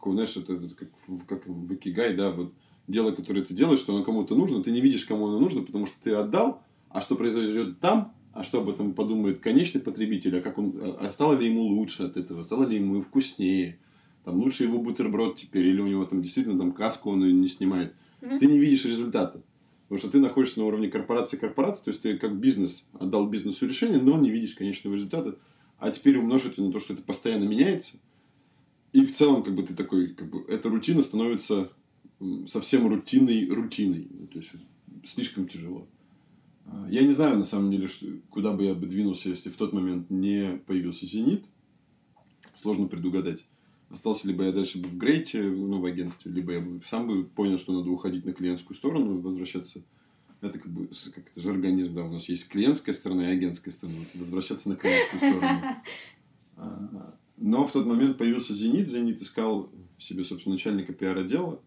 [0.00, 0.88] как, знаешь, это как,
[1.26, 2.52] как в Икигай, да, вот
[2.92, 5.86] дело, которое ты делаешь, что оно кому-то нужно, ты не видишь, кому оно нужно, потому
[5.86, 10.40] что ты отдал, а что произойдет там, а что об этом подумает конечный потребитель, а
[10.40, 13.78] как он, а стало ли ему лучше от этого, стало ли ему вкуснее,
[14.24, 17.94] там лучше его бутерброд теперь, или у него там действительно там каску он не снимает.
[18.20, 18.38] Mm-hmm.
[18.38, 19.42] Ты не видишь результата.
[19.88, 23.66] Потому что ты находишься на уровне корпорации корпорации, то есть ты как бизнес отдал бизнесу
[23.66, 25.36] решение, но не видишь конечного результата.
[25.78, 27.98] А теперь умножь это на то, что это постоянно меняется.
[28.92, 31.72] И в целом, как бы ты такой, как бы, эта рутина становится
[32.46, 34.08] совсем рутинной рутиной.
[34.10, 34.50] Ну, то есть
[35.04, 35.86] слишком тяжело.
[36.66, 39.56] А, я не знаю, на самом деле, что, куда бы я бы двинулся, если в
[39.56, 41.44] тот момент не появился «Зенит».
[42.54, 43.44] Сложно предугадать.
[43.88, 47.24] Остался либо я дальше бы в Грейте, ну, в агентстве, либо я бы сам бы
[47.24, 49.82] понял, что надо уходить на клиентскую сторону, возвращаться.
[50.40, 53.72] Это как бы как это же организм, да, у нас есть клиентская сторона и агентская
[53.72, 53.98] сторона.
[54.14, 55.60] Возвращаться на клиентскую сторону.
[56.54, 58.90] А, но в тот момент появился «Зенит».
[58.90, 61.60] «Зенит» искал себе, собственно, начальника пиар-отдела.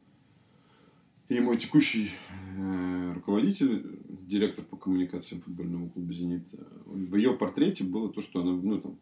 [1.27, 2.11] И мой текущий
[2.55, 8.41] э, руководитель, директор по коммуникациям футбольного клуба «Зенит», э, в ее портрете было то, что
[8.41, 8.99] она, ну, там,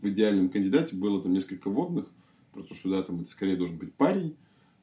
[0.00, 2.06] в идеальном кандидате было там несколько водных,
[2.52, 4.36] про то, что, да, там, это скорее должен быть парень,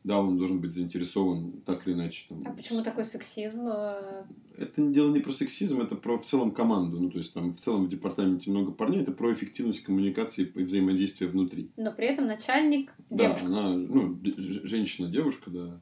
[0.03, 2.25] да, он должен быть заинтересован так или иначе.
[2.29, 3.67] Там, а почему такой сексизм?
[3.67, 4.23] Э?
[4.57, 6.99] Это дело не про сексизм, это про в целом команду.
[6.99, 10.63] Ну, то есть, там в целом в департаменте много парней, это про эффективность коммуникации и
[10.63, 11.71] взаимодействия внутри.
[11.77, 13.45] Но при этом начальник девушка.
[13.45, 15.81] Да, она, ну, женщина-девушка, да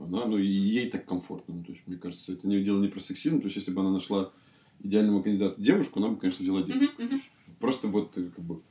[0.00, 1.56] она, ну, и ей так комфортно.
[1.56, 3.40] Ну, то есть, мне кажется, это не дело не про сексизм.
[3.40, 4.32] То есть, если бы она нашла
[4.80, 7.02] идеального кандидата девушку, она бы, конечно, взяла девушку.
[7.02, 7.20] Uh-huh, uh-huh.
[7.58, 8.62] Просто вот, э, как бы,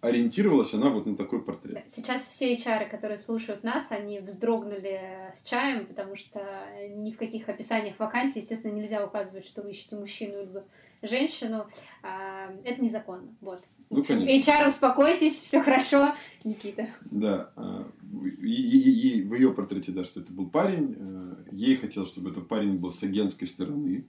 [0.00, 1.82] ориентировалась она вот на такой портрет.
[1.86, 6.40] Сейчас все HR, которые слушают нас, они вздрогнули с чаем, потому что
[6.94, 10.62] ни в каких описаниях вакансий, естественно, нельзя указывать, что вы ищете мужчину или
[11.06, 11.66] женщину.
[12.02, 13.34] А, это незаконно.
[13.40, 13.60] Вот.
[13.90, 14.50] Ну, конечно.
[14.50, 16.14] HR, успокойтесь, все хорошо,
[16.44, 16.88] Никита.
[17.10, 17.52] Да.
[17.56, 17.86] А,
[18.42, 20.96] ей, в ее портрете, да, что это был парень.
[20.98, 24.06] Э, ей хотелось, чтобы этот парень был с агентской стороны.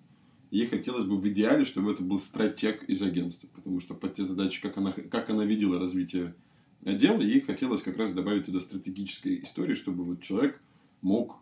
[0.51, 3.47] Ей хотелось бы в идеале, чтобы это был стратег из агентства.
[3.53, 6.35] Потому что под те задачи, как она, как она видела развитие
[6.83, 10.61] отдела, ей хотелось как раз добавить туда стратегической истории, чтобы вот человек
[11.01, 11.37] мог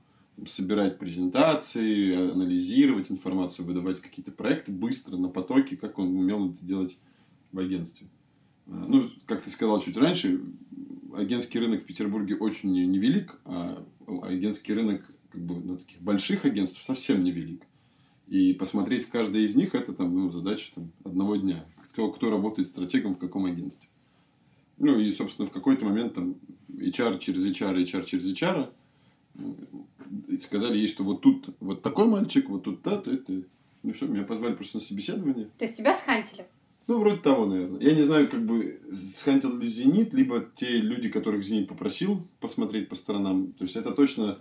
[0.47, 6.97] собирать презентации, анализировать информацию, выдавать какие-то проекты быстро, на потоке, как он умел это делать
[7.51, 8.07] в агентстве.
[8.67, 10.41] Э, ну, как ты сказал чуть раньше,
[11.15, 13.83] агентский рынок в Петербурге очень невелик, а
[14.23, 17.63] агентский рынок как бы, ну, таких больших агентств совсем невелик.
[18.27, 21.65] И посмотреть в каждое из них это там, ну, задача там, одного дня.
[21.91, 23.87] Кто, кто работает стратегом в каком агентстве.
[24.79, 26.35] Ну и, собственно, в какой-то момент там
[26.69, 28.69] HR через HR, HR через HR
[30.39, 33.43] сказали ей, что вот тут вот такой мальчик, вот тут та, то это.
[33.83, 35.49] Ну все, меня позвали просто на собеседование.
[35.57, 36.47] То есть тебя схантили?
[36.87, 37.79] Ну, вроде того, наверное.
[37.79, 42.89] Я не знаю, как бы схантил ли «Зенит», либо те люди, которых «Зенит» попросил посмотреть
[42.89, 43.53] по сторонам.
[43.53, 44.39] То есть, это точно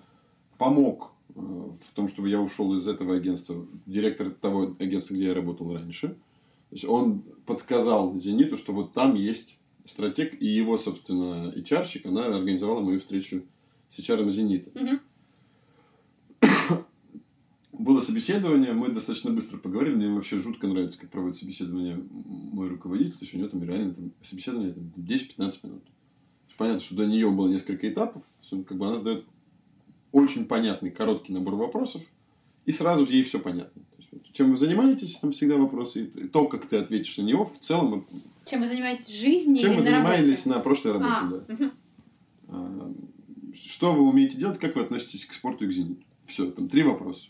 [0.59, 3.65] помог э, в том, чтобы я ушел из этого агентства.
[3.87, 6.09] Директор того агентства, где я работал раньше.
[6.09, 12.27] То есть, он подсказал «Зениту», что вот там есть стратег, и его, собственно, HR-щик, она
[12.27, 13.45] организовала мою встречу
[13.89, 14.71] с HR «Зенита».
[14.71, 14.99] Угу
[17.83, 23.13] было собеседование, мы достаточно быстро поговорили, мне вообще жутко нравится, как проводит собеседование мой руководитель,
[23.13, 25.83] то есть у него там реально там, собеседование там, 10-15 минут.
[26.57, 29.25] Понятно, что до нее было несколько этапов, как бы она задает
[30.13, 32.03] очень понятный, короткий набор вопросов,
[32.67, 33.83] и сразу ей все понятно.
[33.83, 37.23] То есть, вот, чем вы занимаетесь, там всегда вопросы, и то, как ты ответишь на
[37.23, 38.07] него, в целом...
[38.45, 41.55] Чем вы занимаетесь в жизни Чем вы занимались на, на прошлой работе, а, да.
[41.55, 41.71] Угу.
[42.49, 42.95] А,
[43.55, 46.05] что вы умеете делать, как вы относитесь к спорту и к зениту?
[46.27, 47.29] Все, там три вопроса.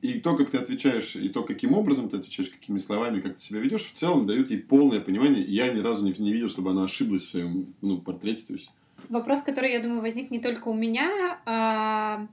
[0.00, 3.42] И то, как ты отвечаешь, и то, каким образом ты отвечаешь, какими словами, как ты
[3.42, 5.44] себя ведешь, в целом дают ей полное понимание.
[5.44, 8.44] И я ни разу не, не видел, чтобы она ошиблась в своем ну, портрете.
[8.46, 8.70] То есть...
[9.08, 11.40] Вопрос, который, я думаю, возник не только у меня.
[11.44, 12.26] А...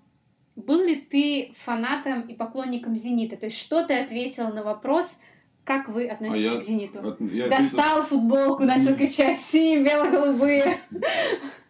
[0.55, 3.35] Был ли ты фанатом и поклонником «Зенита»?
[3.35, 5.19] То есть, что ты ответил на вопрос,
[5.65, 6.99] как вы относитесь а я, к «Зениту»?
[6.99, 8.19] От, я Достал ответил...
[8.19, 10.79] футболку, начал кричать «Синие, бело-голубые».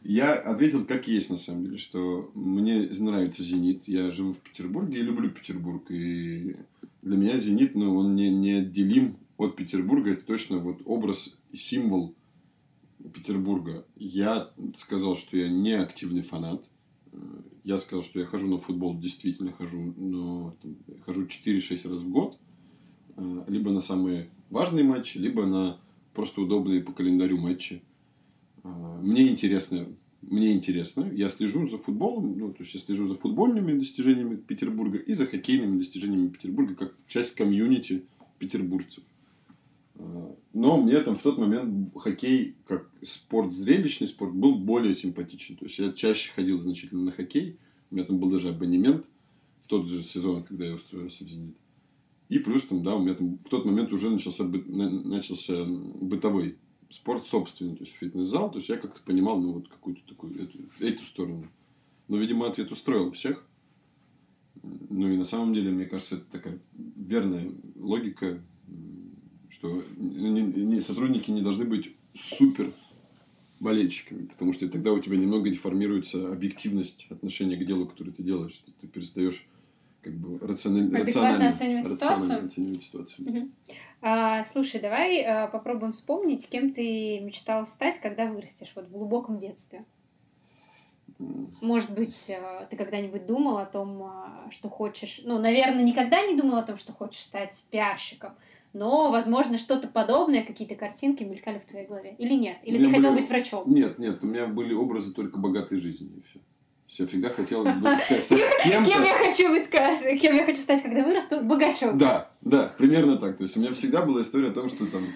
[0.03, 3.87] Я ответил как есть, на самом деле, что мне нравится «Зенит».
[3.87, 5.89] Я живу в Петербурге и люблю Петербург.
[5.89, 6.57] И
[7.01, 10.11] для меня «Зенит», ну, он не, не отделим от Петербурга.
[10.11, 12.13] Это точно вот образ символ
[13.13, 13.85] Петербурга.
[13.95, 16.65] Я сказал, что я не активный фанат.
[17.63, 22.09] Я сказал, что я хожу на футбол, действительно хожу, но там, хожу 4-6 раз в
[22.09, 22.37] год.
[23.47, 25.79] Либо на самые важные матчи, либо на
[26.13, 27.81] просто удобные по календарю матчи.
[28.63, 29.87] А, мне интересно,
[30.21, 34.97] мне интересно, я слежу за футболом, ну, то есть я слежу за футбольными достижениями Петербурга
[34.97, 38.05] и за хоккейными достижениями Петербурга как часть комьюнити
[38.39, 39.03] петербуржцев.
[39.95, 45.57] А, но мне там в тот момент хоккей, как спорт, зрелищный спорт, был более симпатичен.
[45.57, 47.59] То есть я чаще ходил значительно на хоккей.
[47.91, 49.05] У меня там был даже абонемент
[49.61, 51.55] в тот же сезон, когда я устроился в «Зенит».
[52.29, 56.57] И плюс там, да, у меня там в тот момент уже начался, начался бытовой
[56.89, 58.51] спорт собственный, то есть фитнес-зал.
[58.51, 61.47] То есть я как-то понимал, ну, вот какую-то такую, эту, эту сторону.
[62.07, 63.45] Но, видимо, ответ устроил всех.
[64.63, 68.41] Ну, и на самом деле, мне кажется, это такая верная логика,
[69.49, 72.73] что не, не, сотрудники не должны быть супер
[73.59, 78.61] болельщиками, потому что тогда у тебя немного деформируется объективность отношения к делу, которое ты делаешь.
[78.65, 79.45] Ты, ты перестаешь
[80.05, 81.01] как бы рациональ...
[81.01, 82.45] рационально оценивать ситуацию.
[82.45, 83.27] оценивать ситуацию.
[83.27, 83.49] Угу.
[84.03, 89.39] А, слушай, давай а, попробуем вспомнить, кем ты мечтал стать, когда вырастешь, вот в глубоком
[89.39, 89.83] детстве.
[91.17, 95.21] Может быть, а, ты когда-нибудь думал о том, а, что хочешь...
[95.23, 98.33] Ну, наверное, никогда не думал о том, что хочешь стать пиарщиком,
[98.73, 102.13] но, возможно, что-то подобное, какие-то картинки мелькали в твоей голове.
[102.19, 102.57] Или нет?
[102.61, 103.73] Или ты хотел быть врачом?
[103.73, 106.39] Нет, нет, у меня были образы только богатой жизни, и все.
[106.97, 108.07] Я всегда хотел стать
[108.63, 108.91] кем-то.
[108.91, 111.41] Кем я хочу быть, кем я хочу стать, когда вырасту?
[111.41, 111.97] Богачом.
[111.97, 113.37] Да, да, примерно так.
[113.37, 115.07] То есть у меня всегда была история о том, что там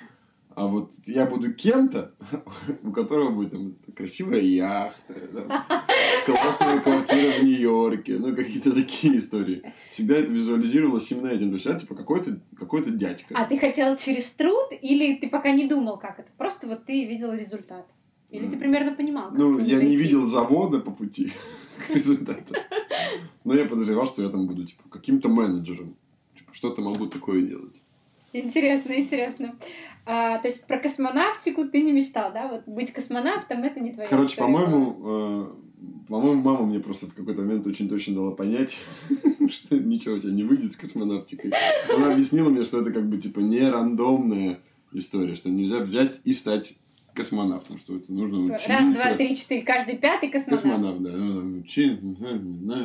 [0.60, 2.12] а вот я буду кем-то,
[2.84, 5.48] у которого будет там красивая яхта, там,
[6.26, 9.64] классная квартира в Нью-Йорке, ну, какие-то такие истории.
[9.92, 11.52] Всегда это визуализировалось именно этим.
[11.52, 13.34] То есть, я, типа, какой-то какой дядька.
[13.38, 16.30] А ты хотел через труд или ты пока не думал, как это?
[16.38, 17.86] Просто вот ты видел результат?
[18.32, 21.34] Или ты примерно понимал, как Ну, я не видел завода по пути
[21.88, 22.54] к результату.
[23.44, 25.96] Но я подозревал, что я там буду, типа, каким-то менеджером.
[26.38, 27.82] Типа, что-то могу такое делать.
[28.32, 29.56] Интересно, интересно.
[30.06, 32.48] А, то есть про космонавтику ты не мечтал, да?
[32.48, 35.48] Вот быть космонавтом это не твоя Короче, по-моему, э,
[36.08, 38.80] по-моему, мама мне просто в какой-то момент очень точно дала понять,
[39.50, 41.52] что ничего у тебя не выйдет с космонавтикой.
[41.96, 44.60] Она объяснила мне, что это как бы типа не рандомная
[44.92, 46.80] история, что нельзя взять и стать
[47.20, 48.70] космонавтом, что это нужно учиться.
[48.70, 50.64] Раз, два, три, четыре, каждый пятый космонавт.
[50.64, 51.60] Космонавт, да.
[51.60, 52.00] Учи,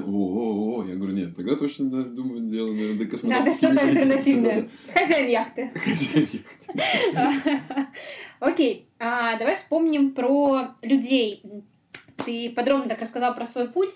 [0.07, 3.45] о, о, о, я говорю, нет, тогда точно, да, думаю, дело, наверное, до космонавта.
[3.45, 4.69] Надо что-то альтернативное.
[4.93, 5.71] Хозяин яхты.
[5.75, 7.61] Хозяин яхты.
[8.41, 11.43] Окей, а, давай вспомним про людей.
[12.25, 13.91] Ты подробно так рассказал про свой путь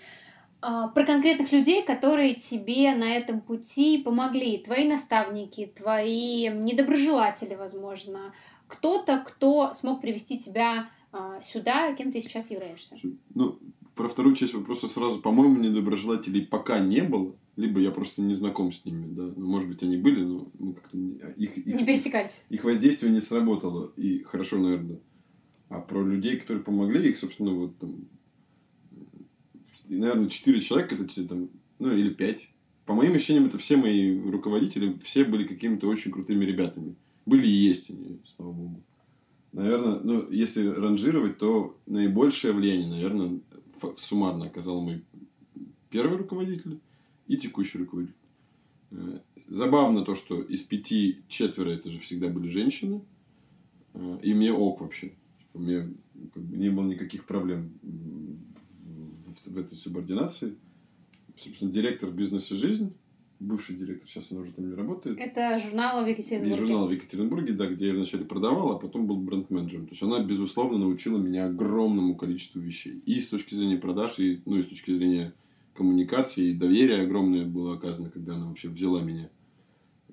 [0.60, 4.58] а, про конкретных людей, которые тебе на этом пути помогли.
[4.58, 8.32] Твои наставники, твои недоброжелатели, возможно,
[8.68, 12.96] кто-то, кто смог привести тебя а, сюда, кем ты сейчас являешься.
[13.34, 13.58] Ну,
[13.94, 18.70] про вторую часть вопроса сразу, по-моему, недоброжелателей пока не было, либо я просто не знаком
[18.70, 22.44] с ними, да, ну, может быть, они были, но ну, как-то их, их, не пересекались.
[22.50, 25.00] Их воздействие не сработало, и хорошо, наверное.
[25.68, 28.08] А про людей, которые помогли, их, собственно, вот там,
[29.88, 32.48] наверное, четыре человека, это там, ну, или пять.
[32.86, 36.94] По моим ощущениям, это все мои руководители, все были какими-то очень крутыми ребятами.
[37.28, 38.82] Были и есть они, слава богу.
[39.52, 43.40] Наверное, ну, если ранжировать, то наибольшее влияние, наверное,
[43.98, 45.04] суммарно оказал мой
[45.90, 46.80] первый руководитель
[47.26, 48.14] и текущий руководитель.
[48.92, 53.02] Э, забавно то, что из пяти четверо это же всегда были женщины.
[53.92, 55.12] Э, и мне ок вообще.
[55.52, 55.86] У меня
[56.32, 60.54] как бы, не было никаких проблем в, в этой субординации.
[61.38, 62.94] Собственно, директор бизнеса «Жизнь»
[63.40, 65.18] бывший директор, сейчас она уже там не работает.
[65.18, 66.54] Это журнал в Екатеринбурге.
[66.54, 69.86] И журнал в Екатеринбурге, да, где я вначале продавал, а потом был бренд-менеджером.
[69.86, 73.02] То есть она, безусловно, научила меня огромному количеству вещей.
[73.06, 75.34] И с точки зрения продаж, и, ну, и с точки зрения
[75.74, 79.30] коммуникации, и доверия огромное было оказано, когда она вообще взяла меня.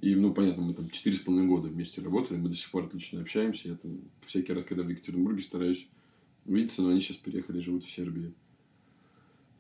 [0.02, 2.84] И, ну, понятно, мы там четыре с половиной года вместе работали, мы до сих пор
[2.86, 3.70] отлично общаемся.
[3.70, 5.88] Я там всякий раз, когда в Екатеринбурге, стараюсь
[6.46, 8.34] увидеться, но они сейчас переехали, живут в Сербии.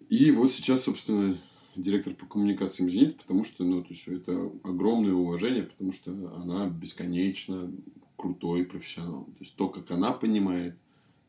[0.09, 1.36] И вот сейчас, собственно,
[1.82, 6.67] директор по коммуникациям «Зенит», потому что, ну, то есть, это огромное уважение, потому что она
[6.67, 7.71] бесконечно
[8.15, 9.26] крутой профессионал.
[9.26, 10.76] То есть, то, как она понимает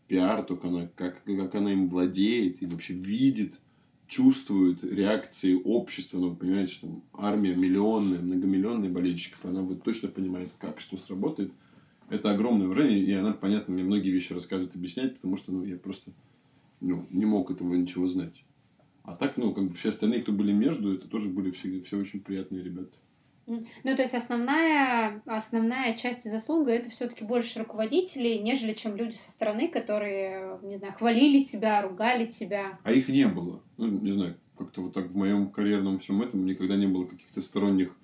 [0.08, 3.60] пиар, то, как она, как, как она им владеет и вообще видит,
[4.06, 6.18] чувствует реакции общества.
[6.18, 10.96] Ну, вы понимаете, что там армия миллионная, многомиллионная болельщиков, она вот точно понимает, как что
[10.96, 11.52] сработает.
[12.08, 15.76] Это огромное уважение, и она, понятно, мне многие вещи рассказывает, объяснять, потому что, ну, я
[15.76, 16.12] просто
[16.80, 18.44] ну, не мог этого ничего знать.
[19.06, 21.96] А так, ну, как бы все остальные, кто были между, это тоже были все, все
[21.96, 22.98] очень приятные ребята.
[23.46, 29.14] Ну, то есть основная, основная часть и заслуга это все-таки больше руководителей, нежели чем люди
[29.14, 32.80] со стороны, которые, не знаю, хвалили тебя, ругали тебя.
[32.82, 33.62] А их не было.
[33.76, 37.40] Ну, не знаю, как-то вот так в моем карьерном всем этом никогда не было каких-то
[37.40, 37.96] сторонних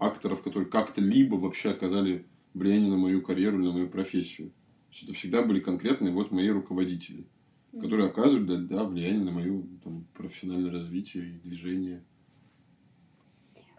[0.00, 4.48] акторов, которые как-то либо вообще оказали влияние на мою карьеру или на мою профессию.
[4.48, 7.26] То есть это всегда были конкретные вот мои руководители
[7.72, 12.02] которые оказывают да, влияние на мое там, профессиональное развитие и движение.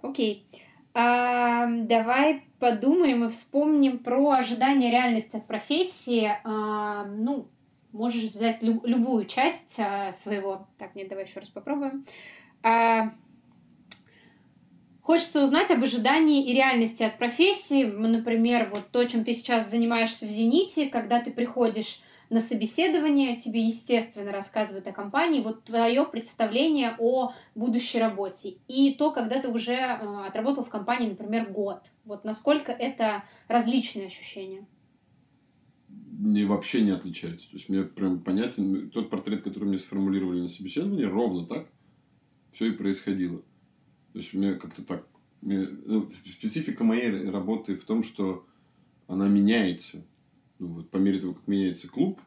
[0.01, 0.47] Окей.
[0.51, 0.61] Okay.
[0.93, 6.31] А, давай подумаем и вспомним про ожидания реальности от профессии.
[6.43, 7.47] А, ну,
[7.93, 10.67] можешь взять люб- любую часть а, своего.
[10.77, 12.05] Так, нет, давай еще раз попробуем.
[12.63, 13.13] А,
[15.01, 17.83] Хочется узнать об ожидании и реальности от профессии.
[17.85, 22.01] Например, вот то, чем ты сейчас занимаешься в «Зените», когда ты приходишь
[22.31, 28.55] на собеседование тебе, естественно, рассказывают о компании, вот твое представление о будущей работе.
[28.69, 31.81] И то, когда ты уже э, отработал в компании, например, год.
[32.05, 34.65] Вот насколько это различные ощущения?
[35.89, 37.49] Не, вообще не отличаются.
[37.49, 41.67] То есть, мне прям понятен тот портрет, который мне сформулировали на собеседовании, ровно так
[42.53, 43.39] все и происходило.
[44.13, 45.05] То есть, меня как-то так...
[45.41, 48.45] Мне, ну, специфика моей работы в том, что
[49.07, 50.05] она меняется ну,
[50.67, 52.19] вот по мере того, как меняется клуб,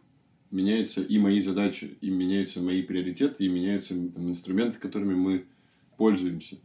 [0.50, 5.46] меняются и мои задачи, и меняются мои приоритеты, и меняются там, инструменты, которыми мы
[5.96, 6.56] пользуемся.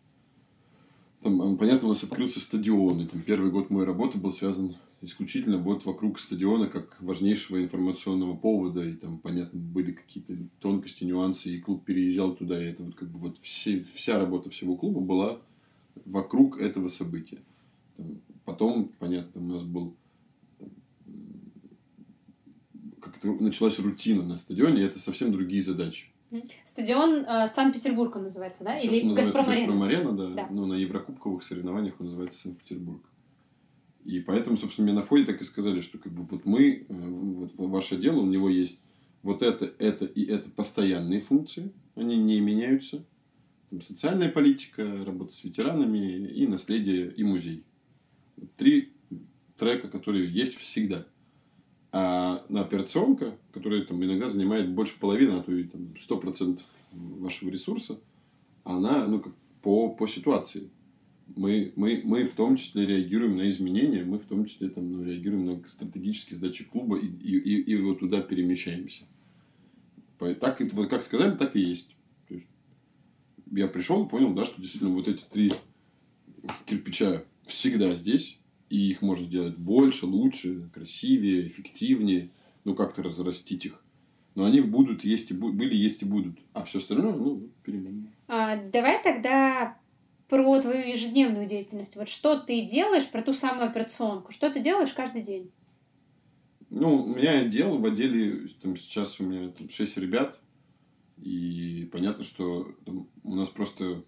[1.21, 5.57] Там, понятно, у нас открылся стадион, и там первый год моей работы был связан исключительно
[5.57, 11.59] вот вокруг стадиона как важнейшего информационного повода, и там, понятно, были какие-то тонкости, нюансы, и
[11.59, 15.41] клуб переезжал туда, и это вот как бы вот все, вся работа всего клуба была
[16.05, 17.39] вокруг этого события.
[18.45, 19.95] Потом, понятно, у нас был
[23.23, 26.07] началась рутина на стадионе, и это совсем другие задачи.
[26.63, 28.79] Стадион э, Санкт-Петербург он называется, да?
[28.79, 30.27] Сейчас Или он называется Газпром-арена, да.
[30.29, 30.47] да.
[30.51, 33.01] Но на Еврокубковых соревнованиях он называется Санкт-Петербург.
[34.05, 36.93] И поэтому, собственно, мне на входе так и сказали, что как бы вот мы, э,
[36.93, 38.81] вот ваше дело, у него есть
[39.23, 43.03] вот это, это и это постоянные функции, они не меняются.
[43.69, 47.63] Там социальная политика, работа с ветеранами и наследие и музей.
[48.57, 48.93] Три
[49.57, 51.05] трека, которые есть всегда.
[51.91, 56.59] А на операционка, которая там иногда занимает больше половины, а то и там, 100%
[56.91, 57.99] вашего ресурса,
[58.63, 60.69] она ну, как по, по ситуации.
[61.35, 65.03] Мы, мы, мы в том числе реагируем на изменения, мы в том числе там, ну,
[65.03, 69.03] реагируем на стратегические задачи клуба и, и, и, и вот туда перемещаемся.
[70.39, 71.95] Так, вот как сказали, так и есть.
[72.27, 72.47] То есть
[73.51, 75.53] я пришел и понял, да, что действительно вот эти три
[76.65, 78.39] кирпича всегда здесь
[78.69, 82.29] и их можно сделать больше, лучше, красивее, эффективнее,
[82.63, 83.83] ну, как-то разрастить их.
[84.35, 86.37] Но они будут, есть и бу- были, есть и будут.
[86.53, 88.13] А все остальное, ну, перемены.
[88.27, 89.77] А, давай тогда
[90.27, 91.95] про твою ежедневную деятельность.
[91.95, 94.31] Вот что ты делаешь про ту самую операционку?
[94.31, 95.51] Что ты делаешь каждый день?
[96.69, 100.39] Ну, у меня дел в отделе, там, сейчас у меня там, 6 ребят,
[101.17, 104.03] и понятно, что там, у нас просто,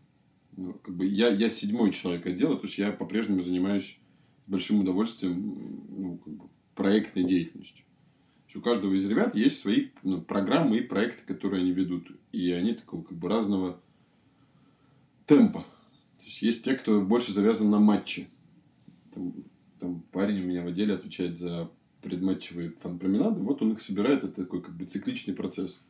[0.55, 3.97] ну, как бы, я, я седьмой человек отдела, то есть я по-прежнему занимаюсь
[4.51, 7.85] большим удовольствием ну, как бы проектной деятельностью.
[8.53, 12.11] У каждого из ребят есть свои ну, программы и проекты, которые они ведут.
[12.33, 13.79] И они такого как бы разного
[15.25, 15.61] темпа.
[16.17, 18.27] То есть, есть те, кто больше завязан на матче.
[19.13, 19.33] Там,
[19.79, 21.71] там парень у меня в отделе отвечает за
[22.01, 23.39] предматчевые фан-променады.
[23.39, 24.25] Вот он их собирает.
[24.25, 25.81] Это такой как бы цикличный процесс.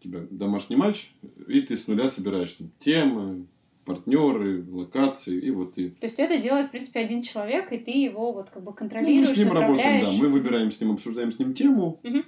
[0.00, 1.14] У тебя домашний матч,
[1.48, 3.46] и ты с нуля собираешь там темы,
[3.84, 5.90] партнеры, локации, и вот и...
[5.90, 9.28] То есть это делает, в принципе, один человек, и ты его вот как бы контролируешь,
[9.28, 10.12] ну, мы с ним работаем, да.
[10.12, 12.00] Мы выбираем с ним, обсуждаем с ним тему.
[12.02, 12.18] Угу.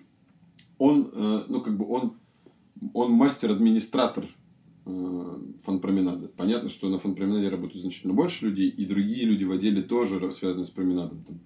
[0.78, 2.18] Он, э, ну, как бы он,
[2.92, 4.26] он мастер-администратор
[4.84, 6.28] э, фан-променада.
[6.28, 10.64] Понятно, что на фан-променаде работают значительно больше людей, и другие люди в отделе тоже связаны
[10.64, 11.24] с променадом.
[11.24, 11.40] Там,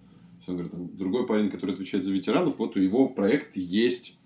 [0.47, 4.19] он говорит, там, другой парень, который отвечает за ветеранов, вот у его проект есть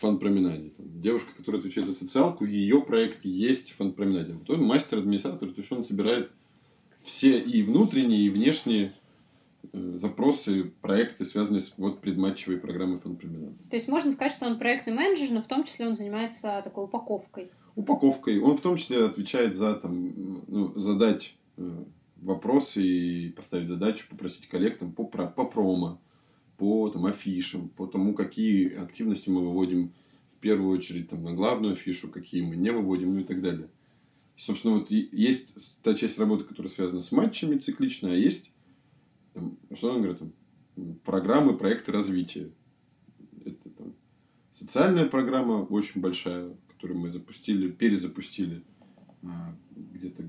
[0.00, 0.72] фан-променаде.
[0.78, 4.32] Девушка, которая отвечает за социалку, ее проект есть в фан-променаде.
[4.32, 6.30] Вот он мастер-администратор, то есть он собирает
[6.98, 8.94] все и внутренние, и внешние
[9.72, 13.56] э, запросы, проекты, связанные с вот предматчевой программой фан-променада.
[13.68, 16.84] То есть можно сказать, что он проектный менеджер, но в том числе он занимается такой
[16.84, 17.50] упаковкой.
[17.76, 18.40] упаковкой.
[18.40, 21.84] Он в том числе отвечает за там, ну, задать э,
[22.16, 26.00] вопросы и поставить задачу, попросить коллег там, по, по промо,
[26.60, 29.94] по там, афишам, по тому, какие активности мы выводим
[30.30, 33.70] в первую очередь там, на главную афишу, какие мы не выводим, ну и так далее.
[34.36, 38.52] Собственно, вот есть та часть работы, которая связана с матчами цикличная, а есть,
[39.32, 40.32] там, условно говоря, там,
[41.02, 42.50] программы, проекты развития.
[43.42, 43.94] Это там,
[44.52, 48.62] социальная программа очень большая, которую мы запустили, перезапустили
[49.22, 50.24] а, где-то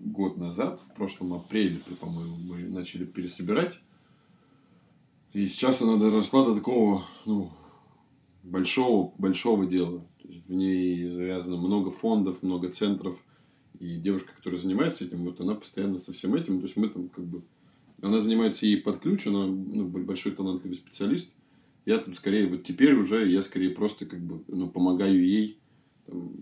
[0.00, 3.80] год назад, в прошлом апреле, по-моему, мы начали пересобирать.
[5.34, 7.50] И сейчас она доросла до такого, ну,
[8.44, 10.06] большого, большого дела.
[10.22, 13.20] В ней завязано много фондов, много центров.
[13.80, 16.60] И девушка, которая занимается этим, вот она постоянно со всем этим.
[16.60, 17.42] То есть мы там как бы...
[18.00, 21.36] Она занимается ей под ключ, она ну, большой талантливый специалист.
[21.84, 25.58] Я там скорее, вот теперь уже, я скорее просто как бы ну, помогаю ей
[26.06, 26.32] там,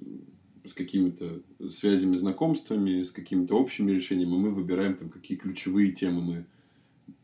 [0.67, 1.41] с какими-то
[1.71, 4.37] связями, знакомствами, с какими-то общими решениями.
[4.37, 6.47] Мы выбираем там, какие ключевые темы мы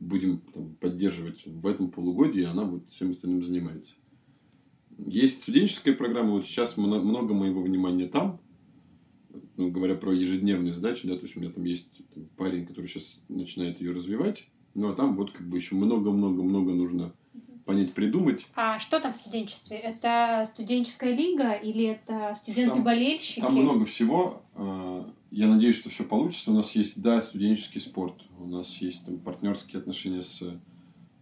[0.01, 3.95] будем там, поддерживать в этом полугодии, и она вот всем остальным занимается.
[5.07, 8.41] Есть студенческая программа, вот сейчас много моего внимания там,
[9.57, 12.03] ну, говоря про ежедневные задачи, да, то есть у меня там есть
[12.37, 17.12] парень, который сейчас начинает ее развивать, ну а там вот как бы еще много-много-много нужно
[17.64, 18.47] понять, придумать.
[18.55, 19.76] А что там в студенчестве?
[19.76, 23.41] Это студенческая лига или это студенты-болельщики?
[23.41, 24.43] Там, там много всего.
[25.31, 26.51] Я надеюсь, что все получится.
[26.51, 28.22] У нас есть, да, студенческий спорт.
[28.39, 30.43] У нас есть там партнерские отношения с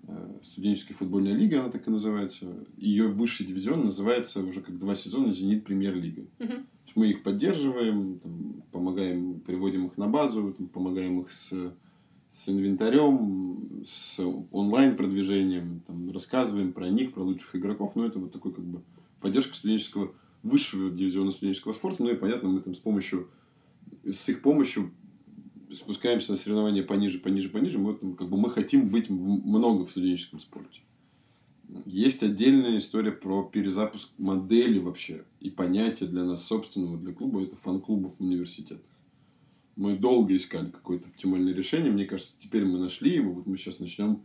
[0.02, 2.66] э, студенческой футбольной лигой, она так и называется.
[2.76, 6.26] Ее высший дивизион называется уже как два сезона «Зенит Премьер-лига».
[6.38, 6.52] Угу.
[6.94, 11.52] Мы их поддерживаем, там, помогаем, приводим их на базу, там, помогаем их с
[12.36, 14.20] с инвентарем, с
[14.52, 17.96] онлайн-продвижением, там, рассказываем про них, про лучших игроков.
[17.96, 18.82] Но ну, это вот такой как бы
[19.20, 22.02] поддержка студенческого, высшего дивизиона студенческого спорта.
[22.02, 23.30] Ну и понятно, мы там с помощью,
[24.12, 24.92] с их помощью
[25.74, 27.78] спускаемся на соревнования пониже, пониже, пониже.
[27.78, 30.80] Мы, там, как бы, мы хотим быть много в студенческом спорте.
[31.84, 37.42] Есть отдельная история про перезапуск модели вообще и понятия для нас собственного, для клуба.
[37.42, 38.86] Это фан-клубов в университетах
[39.76, 41.92] мы долго искали какое-то оптимальное решение.
[41.92, 43.32] Мне кажется, теперь мы нашли его.
[43.32, 44.22] Вот мы сейчас начнем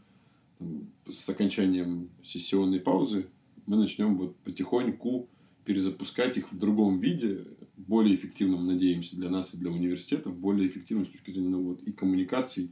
[0.57, 3.27] там, с окончанием сессионной паузы.
[3.67, 5.27] Мы начнем вот потихоньку
[5.65, 7.45] перезапускать их в другом виде,
[7.87, 11.81] более эффективным, надеемся, для нас и для университетов, более эффективным с точки зрения ну, вот,
[11.83, 12.71] и коммуникаций,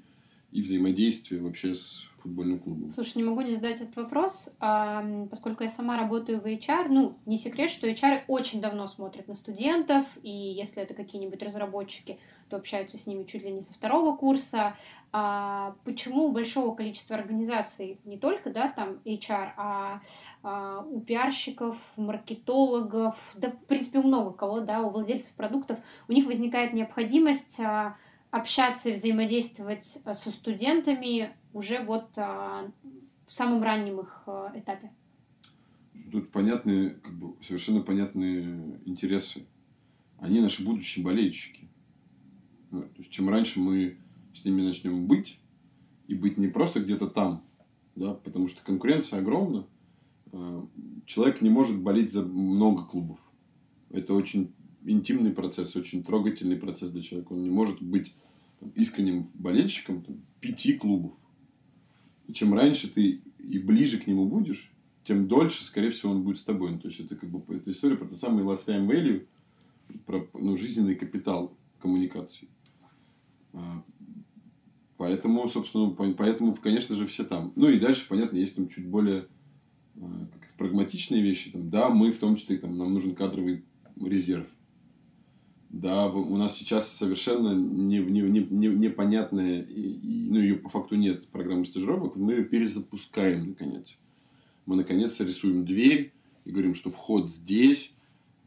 [0.51, 2.91] и взаимодействия вообще с футбольным клубом.
[2.91, 7.17] Слушай, не могу не задать этот вопрос, а, поскольку я сама работаю в HR, ну,
[7.25, 12.57] не секрет, что HR очень давно смотрят на студентов, и если это какие-нибудь разработчики, то
[12.57, 14.75] общаются с ними чуть ли не со второго курса.
[15.11, 20.01] А почему у большого количества организаций, не только, да, там HR, а,
[20.43, 26.11] а у пиарщиков, маркетологов, да, в принципе, у много кого, да, у владельцев продуктов, у
[26.11, 27.97] них возникает необходимость а,
[28.29, 32.71] общаться и взаимодействовать а, со студентами уже вот а,
[33.25, 34.91] в самом раннем их а, этапе.
[36.11, 39.47] Тут понятные, как бы совершенно понятные интересы.
[40.19, 41.67] Они наши будущие болельщики.
[42.69, 43.97] То есть, чем раньше мы
[44.33, 45.39] с ними начнем быть,
[46.07, 47.43] и быть не просто где-то там,
[47.95, 49.65] да, потому что конкуренция огромна,
[51.05, 53.19] человек не может болеть за много клубов.
[53.89, 54.51] Это очень
[54.83, 57.33] интимный процесс, очень трогательный процесс для человека.
[57.33, 58.13] Он не может быть
[58.75, 61.13] искренним болельщиком там, пяти клубов.
[62.27, 64.71] И чем раньше ты и ближе к нему будешь,
[65.03, 66.71] тем дольше, скорее всего, он будет с тобой.
[66.71, 69.25] Ну, то есть, это как бы это история про тот самый lifetime value,
[70.05, 72.47] про ну, жизненный капитал коммуникации.
[74.99, 77.53] Поэтому, собственно, поэтому, конечно же, все там.
[77.55, 79.27] Ну и дальше, понятно, есть там чуть более
[79.95, 80.27] а,
[80.57, 81.51] прагматичные вещи.
[81.51, 83.63] Там, да, мы в том числе, там, нам нужен кадровый
[83.95, 84.45] резерв.
[85.69, 91.29] Да, у нас сейчас совершенно не, не, не, не, непонятная, ну, ее по факту нет,
[91.29, 93.95] программы стажировок, мы ее перезапускаем, наконец.
[94.65, 96.11] Мы, наконец, рисуем дверь
[96.43, 97.95] и говорим, что вход здесь,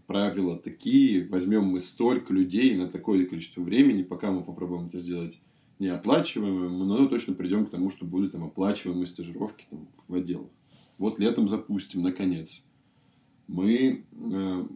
[0.06, 5.40] правила такие, возьмем мы столько людей на такое количество времени, пока мы попробуем это сделать
[5.78, 10.48] неоплачиваемым, но ну, точно придем к тому, что будут там оплачиваемые стажировки там, в отделах.
[10.98, 12.62] Вот летом запустим, наконец.
[13.48, 14.66] Мы э,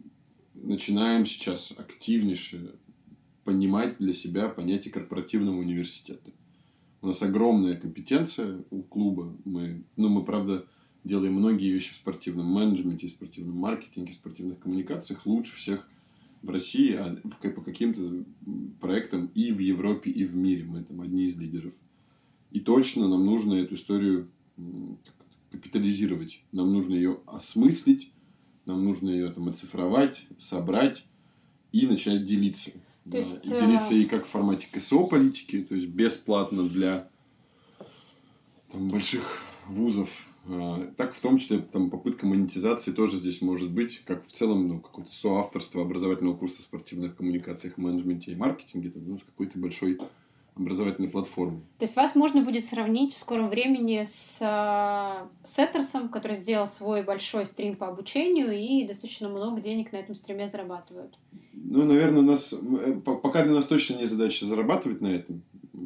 [0.53, 2.75] начинаем сейчас активнейше
[3.43, 6.31] понимать для себя понятие корпоративного университета.
[7.01, 9.33] У нас огромная компетенция у клуба.
[9.45, 10.65] Мы, ну, мы, правда,
[11.03, 15.87] делаем многие вещи в спортивном менеджменте, в спортивном маркетинге, в спортивных коммуникациях лучше всех
[16.47, 17.17] в России, а
[17.49, 18.01] по каким-то
[18.79, 20.63] проектам и в Европе, и в мире.
[20.63, 21.73] Мы там одни из лидеров.
[22.51, 24.29] И точно нам нужно эту историю
[25.51, 26.41] капитализировать.
[26.53, 28.11] Нам нужно ее осмыслить,
[28.65, 31.05] нам нужно ее там оцифровать, собрать
[31.73, 32.71] и начать делиться.
[32.71, 33.17] То да.
[33.17, 37.09] есть, и делиться и как в формате КСО политики, то есть бесплатно для
[38.71, 40.27] там, больших вузов,
[40.95, 44.79] так в том числе там попытка монетизации тоже здесь может быть, как в целом ну,
[44.79, 49.99] какое-то соавторство образовательного курса спортивных коммуникациях, менеджменте и маркетинге, там, ну, с какой-то большой
[50.55, 51.61] образовательной платформы.
[51.77, 57.03] То есть вас можно будет сравнить в скором времени с э, Сеттерсом, который сделал свой
[57.03, 61.17] большой стрим по обучению и достаточно много денег на этом стриме зарабатывают.
[61.53, 65.43] Ну, наверное, у нас э, пока для нас точно не задача зарабатывать на этом.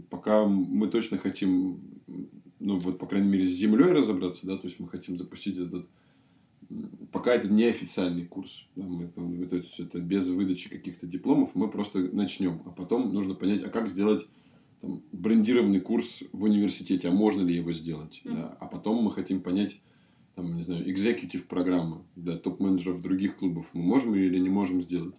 [0.09, 1.90] Пока мы точно хотим
[2.61, 5.87] ну, вот, по крайней мере, с землей разобраться, да, то есть мы хотим запустить этот
[7.11, 11.69] пока это не официальный курс, да, мы, там, это, это без выдачи каких-то дипломов, мы
[11.69, 14.27] просто начнем, а потом нужно понять, а как сделать
[14.79, 18.35] там, брендированный курс в университете, а можно ли его сделать, mm-hmm.
[18.35, 19.81] да, а потом мы хотим понять,
[20.35, 24.81] там, не знаю, экзекутив программы для топ-менеджеров других клубов, мы можем ее или не можем
[24.81, 25.15] сделать,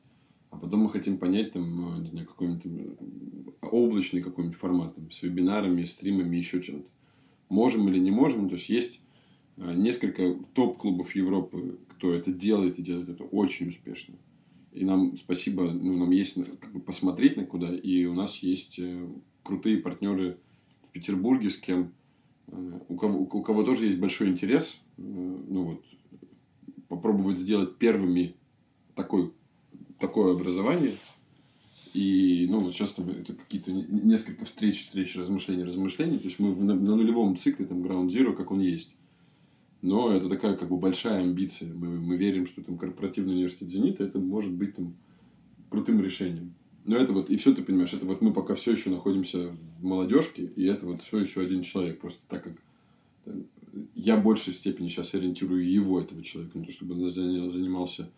[0.51, 2.99] а потом мы хотим понять, там, не знаю, какой-нибудь
[3.61, 6.89] облачный какой-нибудь формат, там, с вебинарами, стримами, еще чем-то
[7.53, 8.49] можем или не можем.
[8.49, 9.03] То есть есть
[9.57, 14.15] э, несколько топ-клубов Европы, кто это делает и делает это очень успешно.
[14.73, 17.73] И нам спасибо, ну, нам есть как бы посмотреть на куда.
[17.73, 19.07] И у нас есть э,
[19.43, 20.39] крутые партнеры
[20.89, 21.93] в Петербурге, с кем
[22.49, 25.85] э, у кого, у кого тоже есть большой интерес, ну вот,
[26.89, 28.35] попробовать сделать первыми
[28.95, 29.33] такой,
[29.99, 30.97] такое образование–
[31.93, 36.19] и, ну, вот сейчас там это какие-то несколько встреч, встреч, размышлений, размышлений.
[36.19, 38.97] То есть мы на, на нулевом цикле, там, Ground Zero, как он есть.
[39.83, 41.73] Но это такая как бы большая амбиция.
[41.75, 44.95] Мы, мы верим, что там корпоративный университет Зенита это может быть там
[45.69, 46.55] крутым решением.
[46.85, 49.85] Но это вот, и все ты понимаешь, это вот мы пока все еще находимся в
[49.85, 52.01] молодежке, и это вот все еще один человек.
[52.01, 52.55] Просто так как
[53.25, 53.45] там,
[53.95, 57.11] я в большей степени сейчас ориентирую его, этого человека, на то, чтобы он
[57.51, 58.11] занимался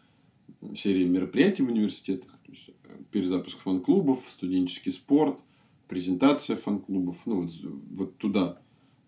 [0.75, 2.71] серией мероприятий в университетах, то есть
[3.11, 5.41] перезапуск фан-клубов, студенческий спорт,
[5.89, 8.59] презентация фан-клубов, ну, вот, вот туда.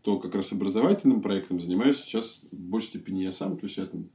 [0.03, 3.57] То как раз образовательным проектом занимаюсь сейчас в большей степени я сам.
[3.57, 4.09] То есть, я там,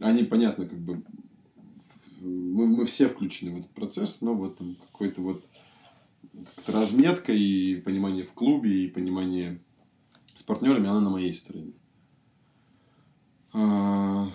[0.00, 1.04] они, понятно, как бы
[2.20, 5.48] мы, мы все включены в этот процесс, но вот там какой-то вот
[6.54, 9.60] как-то разметка и понимание в клубе, и понимание
[10.34, 11.72] с партнерами, она на моей стороне.
[13.52, 14.28] А,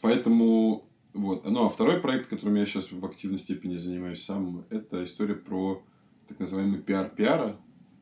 [0.00, 1.44] поэтому вот.
[1.44, 5.82] Ну, а второй проект, которым я сейчас в активной степени занимаюсь сам, это история про
[6.28, 7.58] так называемый пиар пиара.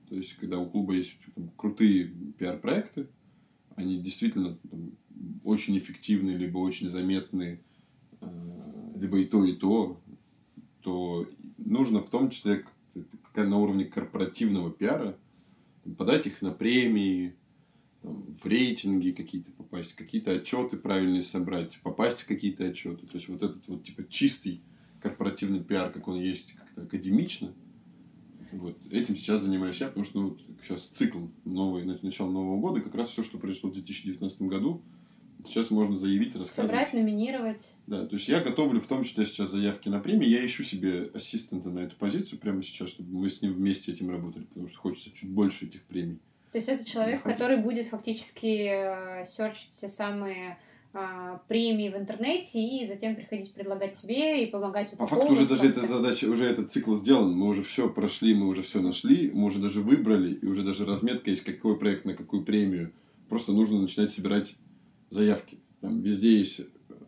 [0.09, 2.07] То есть, когда у клуба есть там, крутые
[2.39, 3.09] пиар-проекты,
[3.75, 4.93] они действительно там,
[5.43, 7.61] очень эффективные, либо очень заметные,
[8.21, 10.01] э, либо и то, и то,
[10.81, 11.29] то
[11.59, 12.65] нужно в том числе
[13.35, 15.19] на уровне корпоративного пиара
[15.99, 17.35] подать их на премии,
[18.07, 23.05] там, в рейтинги какие-то попасть, какие-то отчеты правильные собрать, попасть в какие-то отчеты.
[23.05, 24.63] То есть вот этот вот типа чистый
[25.01, 27.53] корпоративный пиар, как он есть, как-то академично.
[28.53, 28.79] Вот.
[28.93, 32.95] Этим сейчас занимаюсь я, потому что ну, вот сейчас цикл новый, начало Нового года, как
[32.95, 34.83] раз все, что произошло в 2019 году,
[35.45, 36.71] сейчас можно заявить, рассказать.
[36.71, 37.75] Собрать, номинировать.
[37.89, 40.29] Да, то есть я готовлю в том числе сейчас заявки на премии.
[40.29, 44.11] Я ищу себе ассистента на эту позицию прямо сейчас, чтобы мы с ним вместе этим
[44.11, 46.21] работали, потому что хочется чуть больше этих премий.
[46.57, 50.57] То есть это человек, который будет фактически э, серчить все самые
[50.95, 55.29] а, премии в интернете и затем приходить предлагать тебе и помогать упаковывать.
[55.29, 58.49] По факту уже даже эта задача, уже этот цикл сделан, мы уже все прошли, мы
[58.49, 62.15] уже все нашли, мы уже даже выбрали, и уже даже разметка есть, какой проект на
[62.15, 62.91] какую премию.
[63.29, 64.57] Просто нужно начинать собирать
[65.11, 65.59] заявки.
[65.83, 66.63] Там везде есть,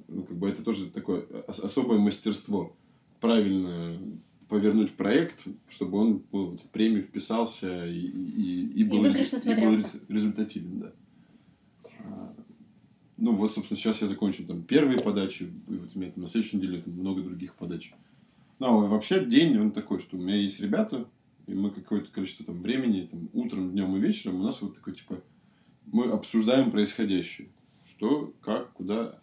[0.08, 2.76] ну, как бы это тоже такое особое мастерство.
[3.18, 3.98] Правильно
[4.48, 9.54] повернуть проект, чтобы он ну, в премию вписался и, и, и, был, и, рез, и
[9.54, 9.74] был
[10.08, 10.80] результативен.
[10.80, 10.92] Да.
[12.00, 12.34] А,
[13.18, 16.28] ну вот, собственно, сейчас я закончу там первые подачи, и вот у меня там на
[16.28, 17.92] следующей неделе там много других подач.
[18.58, 21.06] Ну, а вообще день, он такой, что у меня есть ребята,
[21.46, 24.94] и мы какое-то количество там времени, там, утром, днем и вечером, у нас вот такой,
[24.94, 25.22] типа,
[25.86, 27.48] мы обсуждаем происходящее.
[27.86, 29.18] Что, как, куда,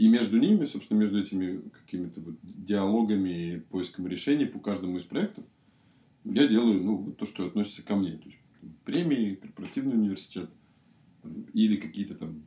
[0.00, 5.04] и между ними, собственно, между этими какими-то вот диалогами и поиском решений по каждому из
[5.04, 5.44] проектов,
[6.24, 8.12] я делаю ну, то, что относится ко мне.
[8.12, 8.38] То есть,
[8.86, 10.48] премии, корпоративный университет
[11.52, 12.42] или какие-то там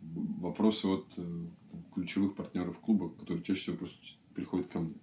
[0.00, 1.22] вопросы от э,
[1.70, 3.98] там, ключевых партнеров клуба, которые чаще всего просто
[4.34, 4.94] приходят ко мне.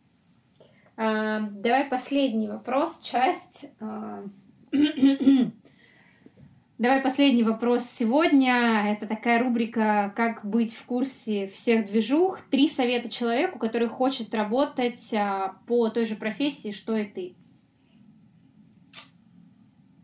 [0.98, 4.26] А, давай последний вопрос, часть а,
[6.80, 8.92] Давай последний вопрос сегодня.
[8.92, 12.42] Это такая рубрика «Как быть в курсе всех движух».
[12.42, 17.36] Три совета человеку, который хочет работать а, по той же профессии, что и ты.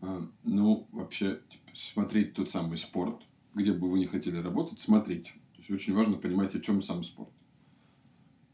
[0.01, 3.24] А, ну, вообще, типа, смотреть тот самый спорт,
[3.55, 5.34] где бы вы не хотели работать, смотреть.
[5.53, 7.34] То есть, очень важно понимать, о чем сам спорт.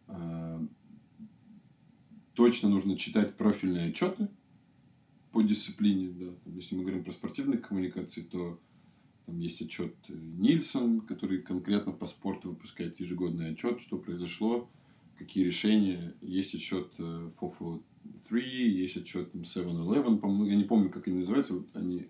[0.08, 0.66] А,
[2.34, 4.30] точно нужно читать профильные отчеты
[5.36, 6.12] по дисциплине.
[6.12, 6.32] Да.
[6.56, 8.58] Если мы говорим про спортивные коммуникации, то
[9.26, 14.70] там есть отчет Нильсон, который конкретно по спорту выпускает ежегодный отчет, что произошло,
[15.18, 16.16] какие решения.
[16.22, 17.84] Есть отчет FOFO
[18.30, 22.08] 3, есть отчет там, 7-Eleven, по-моему, я не помню, как они называются, вот они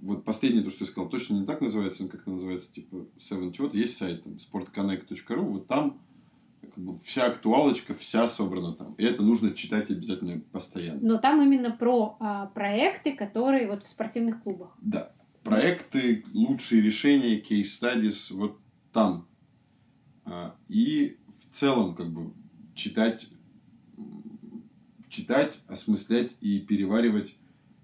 [0.00, 3.06] вот последнее, то, что я сказал, точно не так называется, но как это называется, типа
[3.18, 6.00] 70, вот есть сайт там, sportconnect.ru, вот там
[6.74, 8.94] как бы, вся актуалочка, вся собрана там.
[8.94, 11.00] И это нужно читать обязательно постоянно.
[11.00, 14.76] Но там именно про а, проекты, которые вот в спортивных клубах.
[14.80, 15.12] Да.
[15.42, 18.58] Проекты, лучшие решения, кейс-стадис, вот
[18.92, 19.28] там.
[20.24, 22.32] А, и в целом, как бы,
[22.74, 23.28] читать,
[25.08, 27.36] читать, осмыслять и переваривать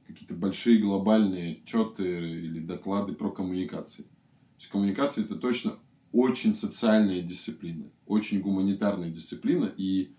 [0.06, 4.02] какие-то большие глобальные отчеты или доклады про коммуникации.
[4.02, 5.78] То есть коммуникация это точно
[6.12, 10.12] очень социальная дисциплина, очень гуманитарная дисциплина, и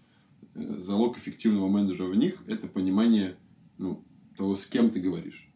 [0.56, 3.38] э, залог эффективного менеджера в них– это понимание
[3.78, 4.04] ну,
[4.38, 5.50] того, с кем ты говоришь.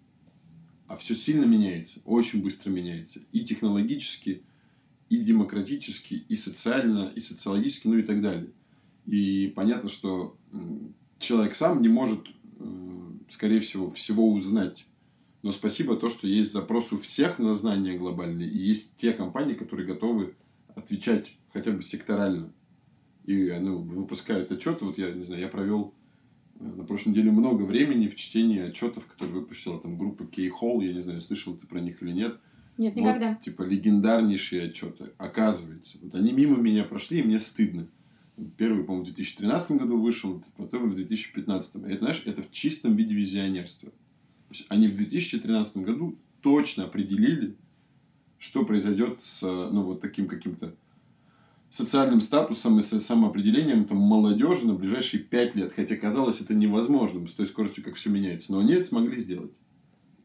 [0.88, 3.20] А все сильно меняется, очень быстро меняется.
[3.32, 4.44] И технологически,
[5.10, 8.52] и демократически, и социально, и социологически, ну и так далее.
[9.06, 10.38] И понятно, что
[11.20, 12.28] человек сам не может
[13.30, 14.86] скорее всего, всего узнать.
[15.44, 19.54] Но спасибо то, что есть запрос у всех на знания глобальные, и есть те компании,
[19.54, 20.36] которые готовы
[20.76, 22.52] отвечать хотя бы секторально.
[23.26, 24.86] И ну, выпускают отчеты.
[24.86, 25.94] Вот я не знаю, я провел
[26.60, 30.84] э, на прошлой неделе много времени в чтении отчетов, которые выпустила там группа Key-Hall.
[30.86, 32.40] Я не знаю, слышал ты про них или нет.
[32.78, 33.32] Нет, никогда.
[33.32, 35.12] Вот, типа легендарнейшие отчеты.
[35.18, 35.98] Оказывается.
[36.02, 37.88] Вот они мимо меня прошли, и мне стыдно.
[38.56, 41.76] Первый, по-моему, в 2013 году вышел, потом в 2015.
[41.76, 43.92] И это, знаешь, это в чистом виде визионерства.
[44.70, 47.56] Они в 2013 году точно определили,
[48.38, 50.76] что произойдет с ну, вот таким каким-то
[51.70, 55.74] социальным статусом и самоопределением там, молодежи на ближайшие пять лет.
[55.76, 58.52] Хотя казалось это невозможным с той скоростью, как все меняется.
[58.52, 59.54] Но они это смогли сделать.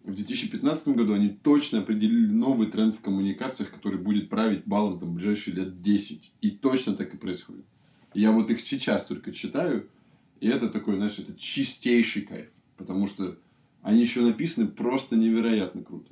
[0.05, 5.15] В 2015 году они точно определили новый тренд в коммуникациях, который будет править балом там,
[5.15, 6.33] ближайшие лет 10.
[6.41, 7.65] И точно так и происходит.
[8.15, 9.89] Я вот их сейчас только читаю,
[10.41, 12.49] и это такой, знаешь, это чистейший кайф.
[12.77, 13.39] Потому что
[13.83, 16.11] они еще написаны просто невероятно круто.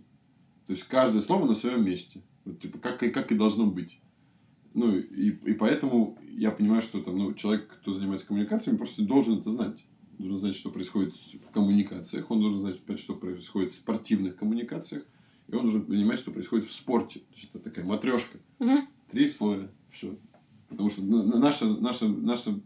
[0.67, 2.23] То есть каждое слово на своем месте.
[2.45, 4.01] Вот, типа, как, и, как и должно быть.
[4.75, 9.39] Ну, и, и поэтому я понимаю, что там, ну, человек, кто занимается коммуникациями, просто должен
[9.39, 9.85] это знать.
[10.19, 15.05] Должен знать, что происходит в коммуникациях, он должен знать, что происходит в спортивных коммуникациях,
[15.49, 17.21] и он должен понимать, что происходит в спорте.
[17.21, 18.39] То есть это такая матрешка.
[18.59, 18.79] Угу.
[19.11, 19.71] Три слоя.
[19.91, 20.17] Все.
[20.69, 22.61] Потому что наша, наша, наша,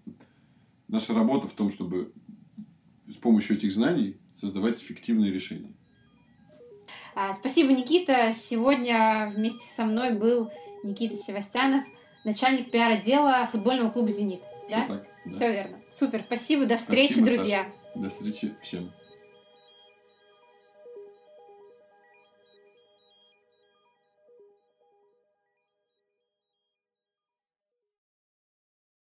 [0.88, 2.12] наша работа в том, чтобы
[3.08, 5.72] с помощью этих знаний создавать эффективные решения.
[7.14, 8.32] А, спасибо, Никита.
[8.32, 10.50] Сегодня вместе со мной был
[10.82, 11.84] Никита Севастьянов,
[12.24, 14.42] начальник пиар-отдела футбольного клуба «Зенит».
[14.66, 14.86] Все да?
[14.86, 15.06] так.
[15.24, 15.30] Да.
[15.30, 15.78] Все верно.
[15.90, 16.20] Супер.
[16.20, 16.66] Спасибо.
[16.66, 17.58] До встречи, Спасибо, друзья.
[17.64, 18.02] Саша.
[18.02, 18.92] До встречи всем.